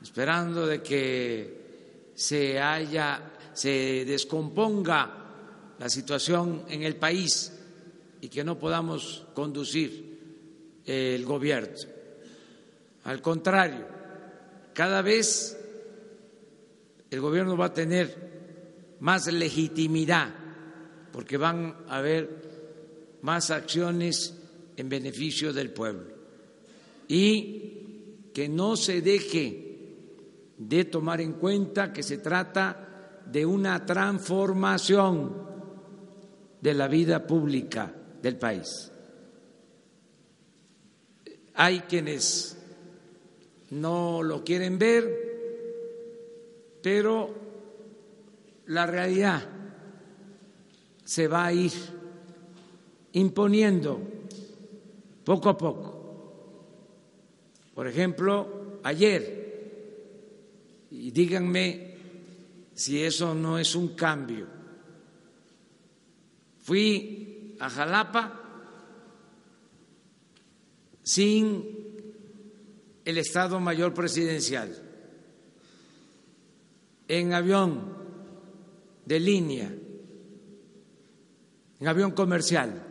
esperando 0.00 0.66
de 0.66 0.82
que 0.82 2.12
se 2.14 2.58
haya, 2.58 3.34
se 3.52 4.06
descomponga 4.06 5.74
la 5.78 5.90
situación 5.90 6.64
en 6.70 6.84
el 6.84 6.96
país 6.96 7.52
y 8.20 8.28
que 8.28 8.44
no 8.44 8.58
podamos 8.58 9.26
conducir 9.34 10.82
el 10.84 11.24
gobierno. 11.24 11.76
Al 13.04 13.22
contrario, 13.22 13.86
cada 14.72 15.02
vez 15.02 15.58
el 17.10 17.20
gobierno 17.20 17.56
va 17.56 17.66
a 17.66 17.74
tener 17.74 18.96
más 19.00 19.32
legitimidad 19.32 20.34
porque 21.12 21.36
van 21.36 21.74
a 21.88 21.98
haber 21.98 23.18
más 23.22 23.50
acciones 23.50 24.34
en 24.76 24.88
beneficio 24.88 25.52
del 25.52 25.70
pueblo 25.70 26.06
y 27.08 28.30
que 28.32 28.48
no 28.48 28.76
se 28.76 29.00
deje 29.00 29.68
de 30.58 30.84
tomar 30.84 31.20
en 31.20 31.34
cuenta 31.34 31.92
que 31.92 32.02
se 32.02 32.18
trata 32.18 33.22
de 33.26 33.46
una 33.46 33.84
transformación 33.84 35.48
de 36.60 36.74
la 36.74 36.88
vida 36.88 37.26
pública 37.26 37.94
del 38.28 38.36
país. 38.36 38.92
Hay 41.54 41.80
quienes 41.80 42.56
no 43.70 44.22
lo 44.22 44.44
quieren 44.44 44.78
ver, 44.78 46.78
pero 46.82 47.34
la 48.66 48.86
realidad 48.86 49.42
se 51.04 51.26
va 51.26 51.46
a 51.46 51.52
ir 51.52 51.72
imponiendo 53.12 54.00
poco 55.24 55.48
a 55.48 55.56
poco. 55.56 55.94
Por 57.74 57.88
ejemplo, 57.88 58.80
ayer, 58.82 60.86
y 60.90 61.10
díganme 61.10 61.96
si 62.74 63.02
eso 63.02 63.34
no 63.34 63.58
es 63.58 63.74
un 63.74 63.96
cambio, 63.96 64.46
fui 66.60 67.27
a 67.60 67.70
Jalapa 67.70 68.48
sin 71.02 71.64
el 73.04 73.16
Estado 73.16 73.58
Mayor 73.58 73.94
Presidencial, 73.94 74.76
en 77.08 77.32
avión 77.32 77.96
de 79.06 79.18
línea, 79.18 79.74
en 81.80 81.88
avión 81.88 82.10
comercial. 82.10 82.84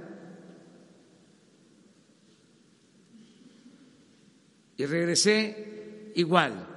Y 4.77 4.85
regresé 4.85 6.11
igual. 6.15 6.67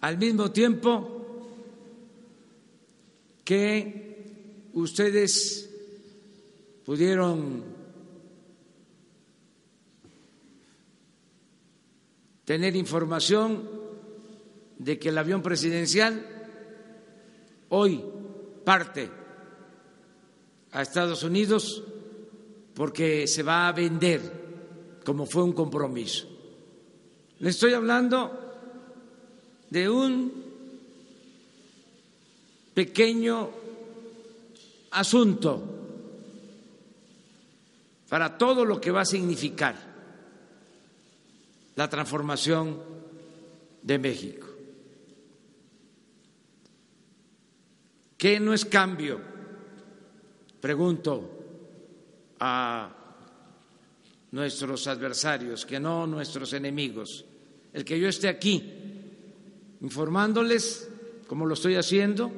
Al 0.00 0.18
mismo 0.18 0.50
tiempo 0.50 1.14
que 3.44 4.70
ustedes 4.72 5.73
pudieron 6.84 7.64
tener 12.44 12.76
información 12.76 13.68
de 14.78 14.98
que 14.98 15.08
el 15.08 15.18
avión 15.18 15.42
presidencial 15.42 16.26
hoy 17.70 18.04
parte 18.64 19.10
a 20.72 20.82
Estados 20.82 21.22
Unidos 21.22 21.82
porque 22.74 23.26
se 23.26 23.42
va 23.42 23.68
a 23.68 23.72
vender 23.72 25.00
como 25.04 25.26
fue 25.26 25.42
un 25.42 25.52
compromiso. 25.52 26.28
Le 27.38 27.50
estoy 27.50 27.72
hablando 27.72 28.30
de 29.70 29.88
un 29.88 30.44
pequeño 32.74 33.50
asunto 34.90 35.73
para 38.14 38.38
todo 38.38 38.64
lo 38.64 38.80
que 38.80 38.92
va 38.92 39.00
a 39.00 39.04
significar 39.04 39.74
la 41.74 41.90
transformación 41.90 42.80
de 43.82 43.98
México. 43.98 44.46
¿Qué 48.16 48.38
no 48.38 48.54
es 48.54 48.66
cambio? 48.66 49.20
Pregunto 50.60 51.28
a 52.38 52.88
nuestros 54.30 54.86
adversarios, 54.86 55.66
que 55.66 55.80
no 55.80 56.06
nuestros 56.06 56.52
enemigos. 56.52 57.24
El 57.72 57.84
que 57.84 57.98
yo 57.98 58.06
esté 58.06 58.28
aquí 58.28 58.62
informándoles, 59.80 60.88
como 61.26 61.46
lo 61.46 61.54
estoy 61.54 61.74
haciendo, 61.74 62.30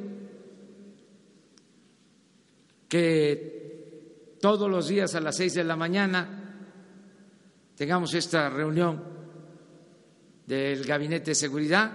que 2.89 3.56
todos 4.47 4.71
los 4.71 4.87
días 4.87 5.13
a 5.17 5.21
las 5.21 5.35
seis 5.35 5.55
de 5.55 5.65
la 5.65 5.75
mañana 5.75 6.25
tengamos 7.75 8.15
esta 8.15 8.49
reunión 8.49 9.03
del 10.47 10.85
Gabinete 10.85 11.33
de 11.33 11.35
Seguridad, 11.35 11.91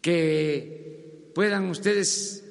que 0.00 1.30
puedan 1.34 1.68
ustedes 1.68 2.42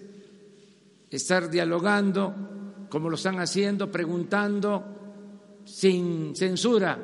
estar 1.09 1.49
dialogando 1.49 2.85
como 2.89 3.09
lo 3.09 3.15
están 3.15 3.39
haciendo, 3.39 3.91
preguntando 3.91 5.63
sin 5.65 6.35
censura, 6.35 6.99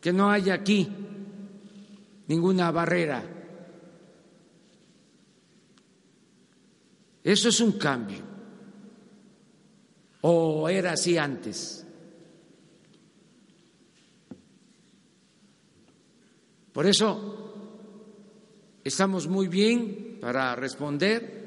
que 0.00 0.12
no 0.12 0.28
haya 0.28 0.54
aquí 0.54 0.88
ninguna 2.26 2.72
barrera. 2.72 3.22
Eso 7.22 7.48
es 7.48 7.60
un 7.60 7.78
cambio. 7.78 8.29
¿O 10.22 10.68
era 10.68 10.92
así 10.92 11.16
antes? 11.16 11.86
Por 16.72 16.86
eso 16.86 17.54
estamos 18.84 19.26
muy 19.26 19.48
bien 19.48 20.18
para 20.20 20.54
responder. 20.54 21.40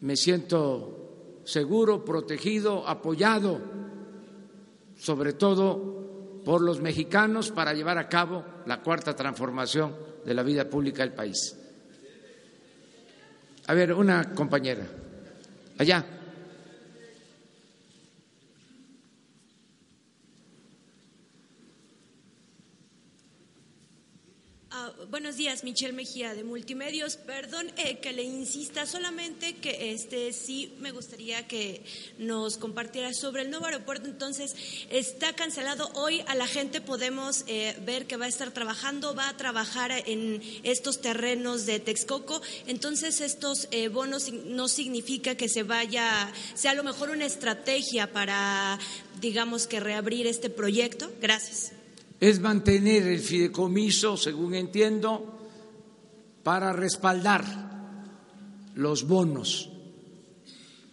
Me 0.00 0.16
siento 0.16 1.42
seguro, 1.44 2.04
protegido, 2.04 2.86
apoyado, 2.86 3.60
sobre 4.98 5.32
todo 5.32 6.42
por 6.44 6.62
los 6.62 6.80
mexicanos, 6.80 7.50
para 7.50 7.74
llevar 7.74 7.98
a 7.98 8.08
cabo 8.08 8.44
la 8.66 8.80
cuarta 8.80 9.14
transformación 9.14 9.94
de 10.24 10.34
la 10.34 10.42
vida 10.42 10.68
pública 10.68 11.02
del 11.02 11.12
país. 11.12 11.56
A 13.66 13.74
ver, 13.74 13.92
una 13.92 14.32
compañera, 14.32 14.86
allá. 15.78 16.15
Buenos 25.08 25.36
días, 25.36 25.62
Michelle 25.62 25.92
Mejía 25.92 26.34
de 26.34 26.42
Multimedios. 26.42 27.16
Perdón 27.16 27.70
eh, 27.76 27.98
que 27.98 28.12
le 28.12 28.24
insista, 28.24 28.86
solamente 28.86 29.54
que 29.54 29.92
este 29.92 30.32
sí 30.32 30.74
me 30.80 30.90
gustaría 30.90 31.46
que 31.46 31.84
nos 32.18 32.58
compartiera 32.58 33.14
sobre 33.14 33.42
el 33.42 33.50
nuevo 33.50 33.66
aeropuerto. 33.66 34.08
Entonces, 34.08 34.56
está 34.90 35.32
cancelado 35.34 35.88
hoy. 35.94 36.24
A 36.26 36.34
la 36.34 36.48
gente 36.48 36.80
podemos 36.80 37.44
eh, 37.46 37.76
ver 37.86 38.06
que 38.06 38.16
va 38.16 38.24
a 38.24 38.28
estar 38.28 38.50
trabajando, 38.50 39.14
va 39.14 39.28
a 39.28 39.36
trabajar 39.36 39.92
en 39.92 40.42
estos 40.64 41.00
terrenos 41.00 41.66
de 41.66 41.78
Texcoco. 41.78 42.42
Entonces, 42.66 43.20
estos 43.20 43.68
eh, 43.70 43.86
bonos 43.86 44.32
no 44.32 44.66
significa 44.66 45.36
que 45.36 45.48
se 45.48 45.62
vaya, 45.62 46.32
sea 46.54 46.72
a 46.72 46.74
lo 46.74 46.82
mejor 46.82 47.10
una 47.10 47.26
estrategia 47.26 48.12
para, 48.12 48.80
digamos, 49.20 49.68
que 49.68 49.78
reabrir 49.78 50.26
este 50.26 50.50
proyecto. 50.50 51.12
Gracias 51.20 51.75
es 52.20 52.40
mantener 52.40 53.06
el 53.06 53.20
fideicomiso, 53.20 54.16
según 54.16 54.54
entiendo, 54.54 55.38
para 56.42 56.72
respaldar 56.72 57.44
los 58.74 59.06
bonos, 59.06 59.70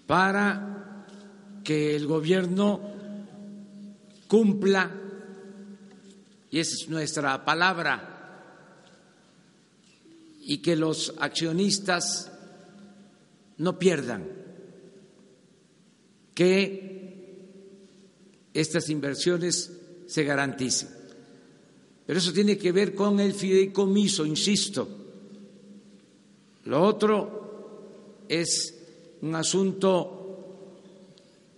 para 0.08 1.06
que 1.64 1.96
el 1.96 2.08
gobierno 2.08 2.82
cumpla, 4.28 4.92
y 6.52 6.60
esa 6.60 6.76
es 6.76 6.90
nuestra 6.90 7.46
palabra, 7.46 8.10
y 10.42 10.58
que 10.58 10.76
los 10.76 11.14
accionistas 11.20 12.32
no 13.58 13.80
pierdan, 13.80 14.28
que 16.34 16.84
estas 18.54 18.90
inversiones 18.90 19.72
se 20.08 20.24
garanticen. 20.24 21.03
Pero 22.06 22.20
eso 22.20 22.34
tiene 22.34 22.58
que 22.58 22.72
ver 22.72 22.94
con 22.94 23.20
el 23.20 23.34
fideicomiso, 23.34 24.26
insisto. 24.26 24.88
Lo 26.66 26.82
otro 26.82 28.24
es 28.28 28.80
un 29.22 29.36
asunto 29.36 30.20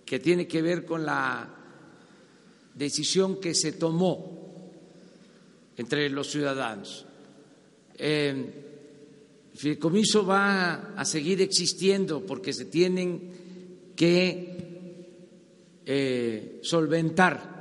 que 0.04 0.20
tiene 0.20 0.46
que 0.46 0.62
ver 0.62 0.84
con 0.84 1.04
la 1.04 1.52
decisión 2.74 3.40
que 3.40 3.54
se 3.54 3.72
tomó 3.72 4.70
entre 5.76 6.08
los 6.10 6.30
ciudadanos. 6.30 7.04
el 7.98 8.52
fideicomiso 9.54 10.24
va 10.26 10.92
a 10.94 11.04
seguir 11.04 11.40
existiendo 11.40 12.24
porque 12.24 12.52
se 12.52 12.66
tienen 12.66 13.94
que 13.96 15.06
eh, 15.86 16.60
solventar 16.62 17.56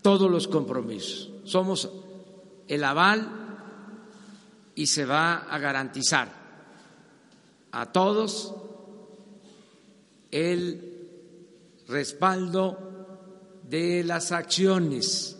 todos 0.00 0.30
los 0.30 0.48
compromisos 0.48 1.29
somos 1.50 1.90
el 2.68 2.84
aval 2.84 3.28
y 4.76 4.86
se 4.86 5.04
va 5.04 5.52
a 5.52 5.58
garantizar 5.58 6.28
a 7.72 7.90
todos 7.90 8.54
el 10.30 11.08
respaldo 11.88 12.78
de 13.68 14.04
las 14.04 14.30
acciones. 14.30 15.36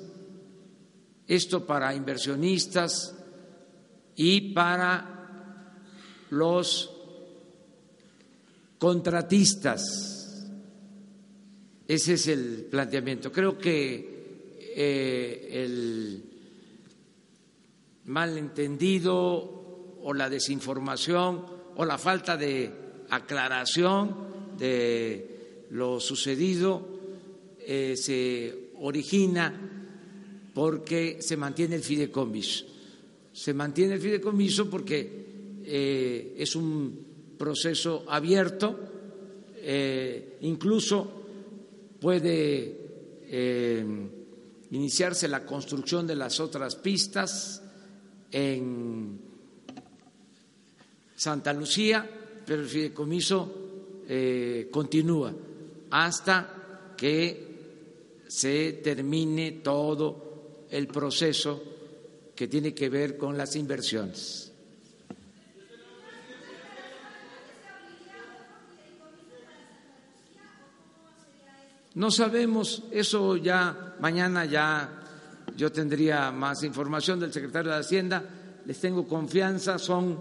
Esto 1.29 1.65
para 1.65 1.95
inversionistas 1.95 3.15
y 4.17 4.53
para 4.53 5.77
los 6.31 6.91
contratistas. 8.79 10.49
Ese 11.87 12.15
es 12.15 12.27
el 12.27 12.67
planteamiento. 12.69 13.31
Creo 13.31 13.57
que 13.57 14.20
eh, 14.77 15.49
el 15.65 16.25
malentendido 18.05 19.97
o 20.03 20.15
la 20.15 20.29
desinformación 20.29 21.45
o 21.77 21.85
la 21.85 21.99
falta 21.99 22.37
de 22.37 22.71
aclaración 23.11 24.57
de 24.57 25.67
lo 25.71 26.01
sucedido 26.01 26.87
eh, 27.59 27.95
se 27.97 28.71
origina 28.81 29.53
porque 30.55 31.19
se 31.21 31.37
mantiene 31.37 31.77
el 31.77 31.83
fideicomiso. 31.83 32.67
Se 33.33 33.55
mantiene 33.55 33.95
el 33.95 34.01
fideicomiso 34.01 34.69
porque 34.69 35.63
eh, 35.65 36.35
es 36.39 36.57
un 36.57 37.35
proceso 37.39 38.05
abierto, 38.09 38.79
incluso 40.41 41.23
puede 42.01 42.81
iniciarse 44.71 45.29
la 45.29 45.45
construcción 45.45 46.07
de 46.07 46.17
las 46.17 46.41
otras 46.41 46.77
pistas 46.77 47.63
en 48.31 49.21
Santa 51.17 51.53
Lucía, 51.53 52.09
pero 52.47 52.63
el 52.63 52.69
fideicomiso 52.69 54.03
eh, 54.09 54.69
continúa 54.71 55.33
hasta 55.91 56.95
que 56.97 58.25
se 58.29 58.75
termine 58.75 59.53
todo 59.63 60.67
el 60.71 60.87
proceso 60.87 61.63
que 62.35 62.49
tiene 62.49 62.73
que 62.73 62.89
ver 62.89 63.17
con 63.17 63.37
las 63.37 63.57
inversiones. 63.57 64.50
No 71.95 72.11
sabemos, 72.11 72.85
eso 72.93 73.37
ya 73.37 73.97
mañana 73.99 74.45
ya 74.45 75.01
yo 75.57 75.73
tendría 75.73 76.31
más 76.31 76.63
información 76.63 77.19
del 77.19 77.33
secretario 77.33 77.73
de 77.73 77.79
Hacienda, 77.79 78.25
les 78.65 78.79
tengo 78.79 79.09
confianza, 79.09 79.79
son 79.79 80.19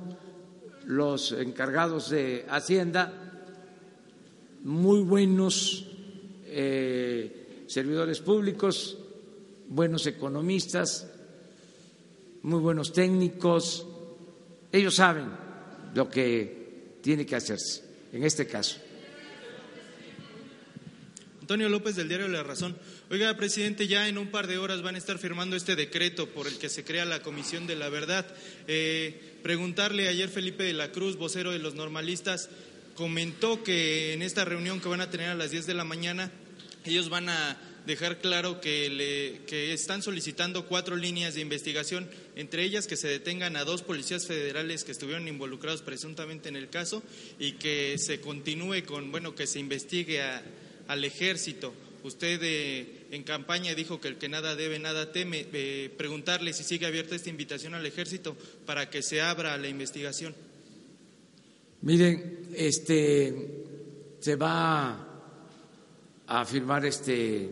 los 0.86 1.32
encargados 1.32 2.10
de 2.10 2.46
Hacienda, 2.50 3.14
muy 4.64 5.02
buenos 5.02 5.86
eh, 6.46 7.66
servidores 7.68 8.20
públicos, 8.20 8.98
buenos 9.68 10.08
economistas, 10.08 11.08
muy 12.42 12.60
buenos 12.60 12.92
técnicos, 12.92 13.86
ellos 14.72 14.96
saben 14.96 15.28
lo 15.94 16.10
que 16.10 16.98
tiene 17.02 17.28
que 17.28 17.36
hacerse 17.36 17.84
en 18.12 18.24
este 18.24 18.48
caso. 18.48 18.89
Antonio 21.50 21.70
López 21.70 21.96
del 21.96 22.08
diario 22.08 22.28
La 22.28 22.44
Razón. 22.44 22.78
Oiga, 23.10 23.36
presidente, 23.36 23.88
ya 23.88 24.08
en 24.08 24.20
un 24.20 24.28
par 24.28 24.46
de 24.46 24.60
horas 24.60 24.84
van 24.84 24.94
a 24.94 25.00
estar 25.00 25.18
firmando 25.18 25.56
este 25.56 25.76
decreto 25.76 26.30
por 26.30 26.46
el 26.46 26.60
que 26.60 26.70
se 26.70 26.84
crea 26.84 27.06
la 27.06 27.24
Comisión 27.24 27.66
de 27.66 27.76
la 27.76 27.90
Verdad. 27.90 28.28
Eh, 28.68 29.20
preguntarle 29.42 30.08
ayer 30.10 30.30
Felipe 30.30 30.64
de 30.64 30.74
la 30.74 30.92
Cruz, 30.92 31.18
vocero 31.18 31.50
de 31.50 31.58
los 31.58 31.74
normalistas, 31.74 32.52
comentó 32.94 33.64
que 33.64 34.14
en 34.14 34.22
esta 34.22 34.46
reunión 34.46 34.80
que 34.80 34.90
van 34.90 35.02
a 35.02 35.10
tener 35.10 35.30
a 35.30 35.34
las 35.34 35.50
10 35.50 35.66
de 35.66 35.74
la 35.74 35.84
mañana, 35.84 36.32
ellos 36.86 37.10
van 37.10 37.30
a 37.30 37.60
dejar 37.88 38.20
claro 38.20 38.62
que, 38.62 38.88
le, 38.88 39.42
que 39.48 39.74
están 39.74 40.04
solicitando 40.04 40.68
cuatro 40.68 40.98
líneas 40.98 41.34
de 41.34 41.42
investigación, 41.42 42.08
entre 42.36 42.64
ellas 42.64 42.86
que 42.86 42.96
se 42.96 43.08
detengan 43.08 43.56
a 43.56 43.64
dos 43.64 43.82
policías 43.82 44.28
federales 44.28 44.84
que 44.84 44.92
estuvieron 44.92 45.28
involucrados 45.28 45.82
presuntamente 45.82 46.48
en 46.48 46.58
el 46.58 46.70
caso 46.70 47.02
y 47.40 47.54
que 47.54 47.98
se 47.98 48.22
continúe 48.22 48.86
con, 48.86 49.10
bueno, 49.10 49.34
que 49.34 49.48
se 49.48 49.58
investigue 49.58 50.22
a 50.22 50.44
al 50.90 51.06
ejército. 51.06 51.72
Usted 52.04 52.40
eh, 52.42 53.06
en 53.12 53.24
campaña 53.24 53.76
dijo 53.76 54.02
que 54.02 54.08
el 54.08 54.18
que 54.18 54.28
nada 54.28 54.56
debe, 54.56 54.80
nada 54.80 55.12
teme. 55.12 55.46
Eh, 55.54 55.94
preguntarle 55.96 56.52
si 56.52 56.64
sigue 56.64 56.88
abierta 56.88 57.16
esta 57.16 57.30
invitación 57.30 57.76
al 57.76 57.86
ejército 57.86 58.36
para 58.66 58.90
que 58.90 59.04
se 59.04 59.22
abra 59.22 59.56
la 59.58 59.68
investigación. 59.68 60.34
Miren, 61.82 62.50
este 62.56 63.64
se 64.20 64.36
va 64.36 65.08
a 66.26 66.46
firmar 66.46 66.86
este 66.86 67.50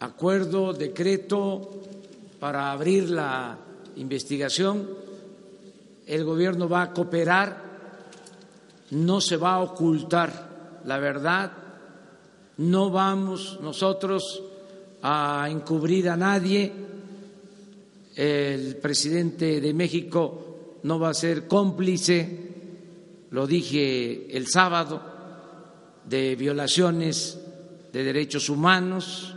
acuerdo, 0.00 0.74
decreto 0.74 1.82
para 2.38 2.70
abrir 2.70 3.08
la 3.08 3.58
investigación. 3.96 4.90
El 6.06 6.24
gobierno 6.24 6.68
va 6.68 6.82
a 6.82 6.92
cooperar, 6.92 7.62
no 8.90 9.22
se 9.22 9.38
va 9.38 9.54
a 9.54 9.60
ocultar 9.60 10.53
la 10.84 10.98
verdad, 10.98 11.52
no 12.58 12.90
vamos 12.90 13.58
nosotros 13.60 14.42
a 15.02 15.48
encubrir 15.50 16.08
a 16.08 16.16
nadie, 16.16 16.72
el 18.16 18.76
presidente 18.76 19.60
de 19.60 19.74
México 19.74 20.78
no 20.84 20.98
va 20.98 21.10
a 21.10 21.14
ser 21.14 21.48
cómplice, 21.48 22.38
lo 23.30 23.46
dije 23.46 24.36
el 24.36 24.46
sábado, 24.46 25.14
de 26.08 26.36
violaciones 26.36 27.38
de 27.92 28.04
derechos 28.04 28.48
humanos 28.48 29.34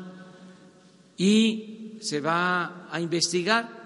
y 1.17 1.97
se 2.01 2.19
va 2.19 2.87
a 2.91 2.99
investigar. 2.99 3.77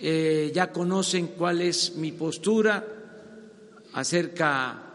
Eh, 0.00 0.50
ya 0.54 0.72
conocen 0.72 1.28
cuál 1.28 1.62
es 1.62 1.96
mi 1.96 2.12
postura 2.12 2.84
acerca 3.92 4.93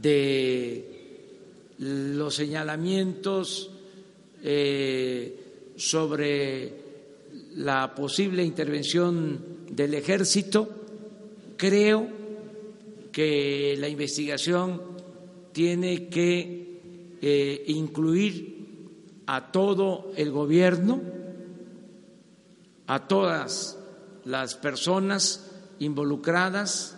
de 0.00 0.96
los 1.78 2.34
señalamientos 2.34 3.70
eh, 4.42 5.72
sobre 5.76 6.72
la 7.56 7.94
posible 7.94 8.44
intervención 8.44 9.66
del 9.70 9.94
ejército. 9.94 10.68
Creo 11.56 12.06
que 13.12 13.76
la 13.78 13.88
investigación 13.88 14.80
tiene 15.52 16.08
que 16.08 17.16
eh, 17.20 17.64
incluir 17.68 18.56
a 19.26 19.50
todo 19.50 20.12
el 20.16 20.30
gobierno, 20.30 21.00
a 22.86 23.08
todas 23.08 23.78
las 24.24 24.54
personas 24.54 25.50
involucradas 25.78 26.96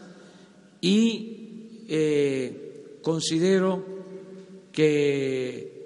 y 0.80 1.84
eh, 1.88 2.67
considero 3.02 3.84
que 4.72 5.78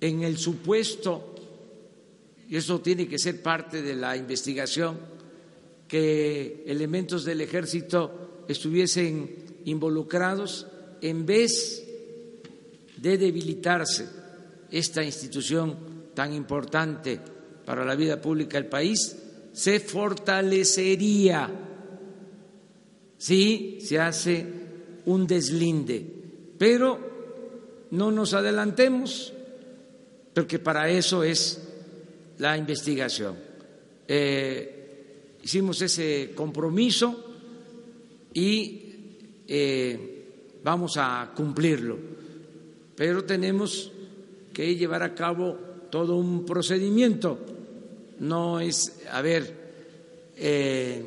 en 0.00 0.22
el 0.22 0.38
supuesto, 0.38 1.34
y 2.48 2.56
eso 2.56 2.80
tiene 2.80 3.08
que 3.08 3.18
ser 3.18 3.42
parte 3.42 3.82
de 3.82 3.94
la 3.94 4.16
investigación, 4.16 4.98
que 5.86 6.64
elementos 6.66 7.24
del 7.24 7.40
ejército 7.40 8.44
estuviesen 8.48 9.62
involucrados, 9.64 10.66
en 11.00 11.26
vez 11.26 11.84
de 12.96 13.18
debilitarse 13.18 14.06
esta 14.70 15.02
institución 15.02 15.76
tan 16.14 16.32
importante 16.34 17.20
para 17.64 17.84
la 17.84 17.94
vida 17.94 18.20
pública 18.20 18.58
del 18.58 18.68
país, 18.68 19.16
se 19.52 19.80
fortalecería. 19.80 21.50
Si 23.16 23.78
se 23.80 23.98
hace 23.98 24.57
un 25.08 25.26
deslinde. 25.26 26.04
Pero 26.58 27.88
no 27.90 28.10
nos 28.10 28.34
adelantemos, 28.34 29.32
porque 30.34 30.58
para 30.58 30.88
eso 30.90 31.24
es 31.24 31.60
la 32.38 32.56
investigación. 32.56 33.36
Eh, 34.06 35.36
hicimos 35.42 35.80
ese 35.82 36.32
compromiso 36.34 37.24
y 38.34 38.82
eh, 39.46 40.24
vamos 40.62 40.96
a 40.96 41.32
cumplirlo, 41.34 41.98
pero 42.94 43.24
tenemos 43.24 43.90
que 44.52 44.76
llevar 44.76 45.02
a 45.02 45.14
cabo 45.14 45.56
todo 45.90 46.16
un 46.16 46.44
procedimiento. 46.44 47.38
No 48.20 48.60
es, 48.60 49.00
a 49.10 49.22
ver, 49.22 49.54
eh, 50.36 51.02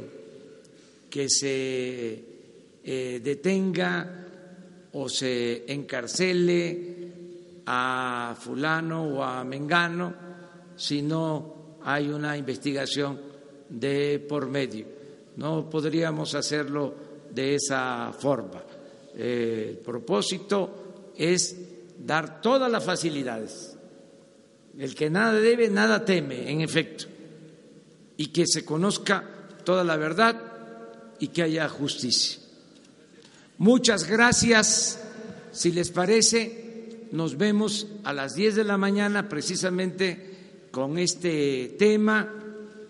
que 1.10 1.30
se 1.30 2.31
eh, 2.84 3.22
detenga 3.24 4.28
o 4.94 5.08
se 5.08 5.72
encarcele 5.72 7.02
a 7.66 8.36
fulano 8.38 9.04
o 9.04 9.24
a 9.24 9.44
mengano 9.44 10.14
si 10.76 11.02
no 11.02 11.78
hay 11.84 12.10
una 12.10 12.38
investigación 12.38 13.20
de 13.70 14.20
por 14.28 14.48
medio. 14.48 14.86
No 15.38 15.70
podríamos 15.70 16.36
hacerlo 16.36 16.94
de 17.34 17.56
esa 17.56 18.12
forma. 18.18 18.64
el 19.16 19.78
propósito 19.78 21.12
es 21.16 21.56
dar 21.98 22.42
todas 22.42 22.72
las 22.72 22.84
facilidades. 22.84 23.78
El 24.78 24.96
que 24.96 25.10
nada 25.10 25.34
debe, 25.34 25.70
nada 25.70 26.06
teme, 26.06 26.50
en 26.50 26.62
efecto, 26.62 27.06
y 28.18 28.28
que 28.28 28.46
se 28.48 28.64
conozca 28.64 29.24
toda 29.64 29.84
la 29.84 29.98
verdad 29.98 30.40
y 31.20 31.28
que 31.28 31.44
haya 31.44 31.68
justicia. 31.70 32.41
Muchas 33.62 34.09
gracias. 34.09 34.99
Si 35.51 35.72
les 35.72 35.91
parece, 35.91 37.05
nos 37.12 37.38
vemos 37.38 37.86
a 38.03 38.12
las 38.12 38.34
10 38.34 38.55
de 38.55 38.64
la 38.64 38.76
mañana 38.76 39.30
precisamente 39.30 40.66
con 40.72 40.97
este 40.97 41.76
tema 41.78 42.28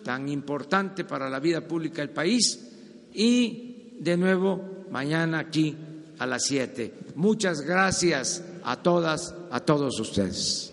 tan 0.02 0.30
importante 0.30 1.04
para 1.04 1.30
la 1.30 1.42
vida 1.42 1.60
pública 1.60 2.02
del 2.02 2.12
país 2.12 2.70
y 3.14 3.98
de 4.00 4.16
nuevo 4.16 4.86
mañana 4.90 5.40
aquí 5.40 5.76
a 6.20 6.26
las 6.26 6.46
7. 6.46 6.94
Muchas 7.16 7.60
gracias 7.60 8.42
a 8.64 8.82
todas, 8.82 9.36
a 9.52 9.60
todos 9.60 10.00
ustedes. 10.00 10.71